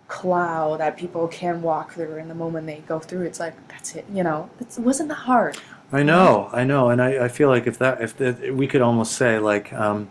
[0.08, 3.94] cloud that people can walk through, and the moment they go through, it's like that's
[3.94, 4.04] it.
[4.12, 5.56] You know, it wasn't that hard.
[5.92, 8.82] I know, I know, and I, I feel like if that if that we could
[8.82, 10.10] almost say like um,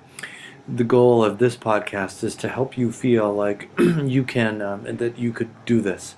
[0.68, 4.98] the goal of this podcast is to help you feel like you can um, and
[5.00, 6.16] that you could do this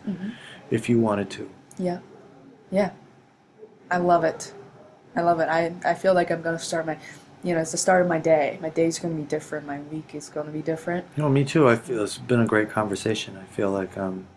[0.72, 1.50] if you wanted to.
[1.78, 2.00] Yeah,
[2.72, 2.92] yeah.
[3.92, 4.54] I love it.
[5.16, 5.48] I love it.
[5.48, 6.98] I I feel like I'm gonna start my,
[7.44, 8.58] you know, it's the start of my day.
[8.62, 9.66] My day's gonna be different.
[9.68, 11.06] My week is gonna be different.
[11.16, 11.70] You know, me too.
[11.70, 13.38] I feel it's been a great conversation.
[13.38, 14.28] I feel like um,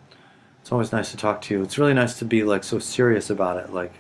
[0.61, 1.63] it's always nice to talk to you.
[1.63, 3.73] It's really nice to be like so serious about it.
[3.73, 3.95] Like,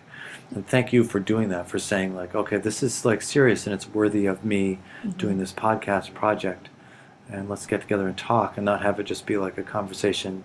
[0.54, 1.68] and thank you for doing that.
[1.68, 4.78] For saying like, okay, this is like serious and it's worthy of me
[5.16, 6.68] doing this podcast project,
[7.30, 10.44] and let's get together and talk and not have it just be like a conversation,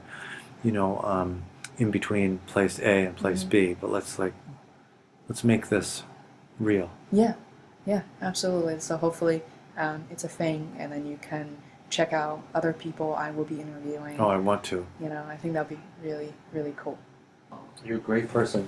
[0.63, 1.43] you know, um,
[1.77, 3.75] in between place A and place B.
[3.79, 4.33] But let's like,
[5.27, 6.03] let's make this
[6.59, 6.89] real.
[7.11, 7.35] Yeah,
[7.85, 8.79] yeah, absolutely.
[8.79, 9.41] So hopefully,
[9.77, 11.57] um, it's a thing, and then you can
[11.89, 14.19] check out other people I will be interviewing.
[14.19, 14.85] Oh, I want to.
[14.99, 16.97] You know, I think that'd be really, really cool.
[17.85, 18.67] You're a great person.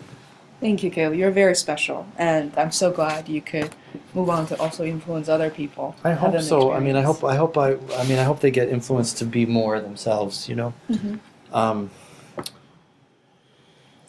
[0.61, 1.17] Thank you, Caleb.
[1.17, 3.75] You're very special, and I'm so glad you could
[4.13, 5.95] move on to also influence other people.
[6.03, 6.71] I hope an so.
[6.71, 9.25] I mean, I hope, I hope, I, I mean, I hope they get influenced to
[9.25, 10.47] be more themselves.
[10.47, 10.73] You know.
[10.89, 11.15] Mm-hmm.
[11.53, 11.89] Um,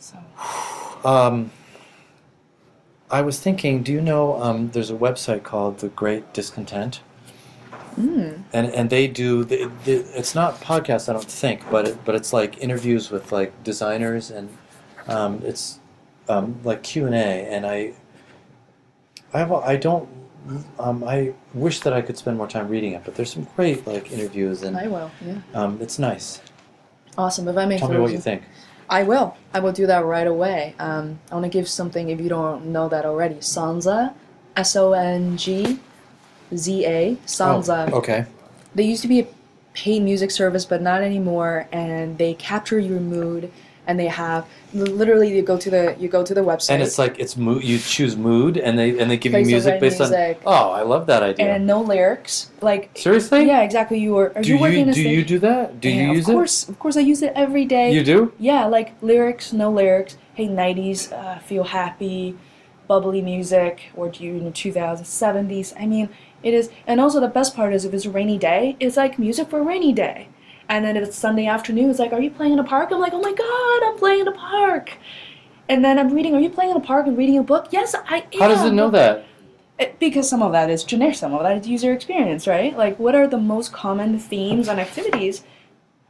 [0.06, 0.18] So,
[1.04, 1.50] um,
[3.10, 3.82] I was thinking.
[3.82, 4.40] Do you know?
[4.40, 7.00] Um, there's a website called The Great Discontent,
[7.98, 9.42] mm, and and they do.
[9.42, 13.32] They, they, it's not podcasts, I don't think, but it, but it's like interviews with
[13.32, 14.48] like designers, and
[15.08, 15.80] um, it's
[16.28, 17.18] um, like Q and A.
[17.18, 17.94] And I,
[19.34, 20.08] I, have, I don't.
[20.78, 23.84] Um, I wish that I could spend more time reading it, but there's some great
[23.88, 25.10] like interviews, and I will.
[25.24, 25.38] Yeah.
[25.54, 26.40] um, it's nice.
[27.18, 27.48] Awesome.
[27.48, 28.44] If I may Tell me what you think.
[28.88, 29.36] I will.
[29.52, 30.74] I will do that right away.
[30.78, 33.36] Um, I want to give something if you don't know that already.
[33.36, 34.14] Songza,
[34.56, 35.78] S O N G
[36.54, 37.16] Z A.
[37.26, 37.90] Songza.
[37.92, 38.26] Oh, okay.
[38.74, 39.26] They used to be a
[39.74, 41.68] paid music service, but not anymore.
[41.72, 43.52] And they capture your mood
[43.86, 46.98] and they have literally you go to the you go to the website And it's
[46.98, 47.64] like it's mood.
[47.64, 50.36] You choose mood, and they and they give you Based on music based music.
[50.44, 50.52] on.
[50.54, 51.46] Oh, I love that idea.
[51.54, 52.50] and no lyrics.
[52.60, 53.46] Like Seriously?
[53.46, 53.98] yeah, exactly.
[53.98, 54.32] You are.
[54.36, 55.80] Are Do you working you do you do that?
[55.80, 57.92] Do you Yeah, use of course, of course, I use it every day.
[57.92, 58.32] You do?
[58.38, 60.16] Yeah, like lyrics, no lyrics.
[60.34, 62.36] Hey, 90s, uh, feel happy,
[62.88, 65.72] bubbly music, or do you in the 2070s?
[65.80, 66.08] I mean,
[66.42, 66.70] it is.
[66.86, 69.60] And also, the best part is if it's a rainy day, it's like music for
[69.60, 70.28] a rainy day.
[70.68, 72.90] And then if it's Sunday afternoon, it's like, are you playing in a park?
[72.90, 74.92] I'm like, oh my god, I'm playing in a park.
[75.68, 77.68] And then I'm reading, are you playing in a park and reading a book?
[77.70, 78.40] Yes, I am.
[78.40, 79.24] How does it know that?
[79.78, 82.76] It- because some of that is generic, some of that is user experience, right?
[82.76, 85.44] Like, what are the most common themes and activities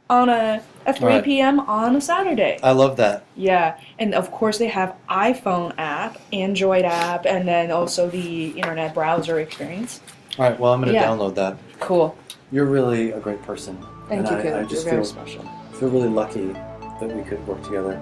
[0.09, 1.23] on a at 3 Right.
[1.23, 1.59] p.m.
[1.61, 2.59] on a Saturday?
[2.63, 3.25] I love that.
[3.35, 8.93] Yeah, and of course they have iPhone app, Android app, and then also the internet
[8.93, 9.99] browser experience.
[10.39, 10.57] All right.
[10.59, 11.07] Well, I'm going to Yeah.
[11.07, 11.57] download that.
[11.79, 12.15] Cool.
[12.51, 13.77] You're really a great person.
[14.07, 14.53] Thank and you, I.
[14.53, 15.45] I You're just very feel special.
[15.45, 17.99] I feel really lucky that we could work together.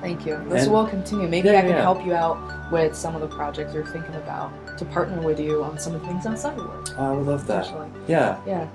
[0.00, 0.40] Thank you.
[0.48, 1.28] This And- will continue.
[1.28, 1.82] Maybe Yeah, I can yeah.
[1.82, 2.38] help you out
[2.70, 6.02] with some of the projects you're thinking about to partner with you on some of
[6.02, 6.98] the things outside of work.
[6.98, 7.62] I would love that.
[7.62, 7.88] Especially.
[8.06, 8.36] Yeah.
[8.46, 8.66] Yeah.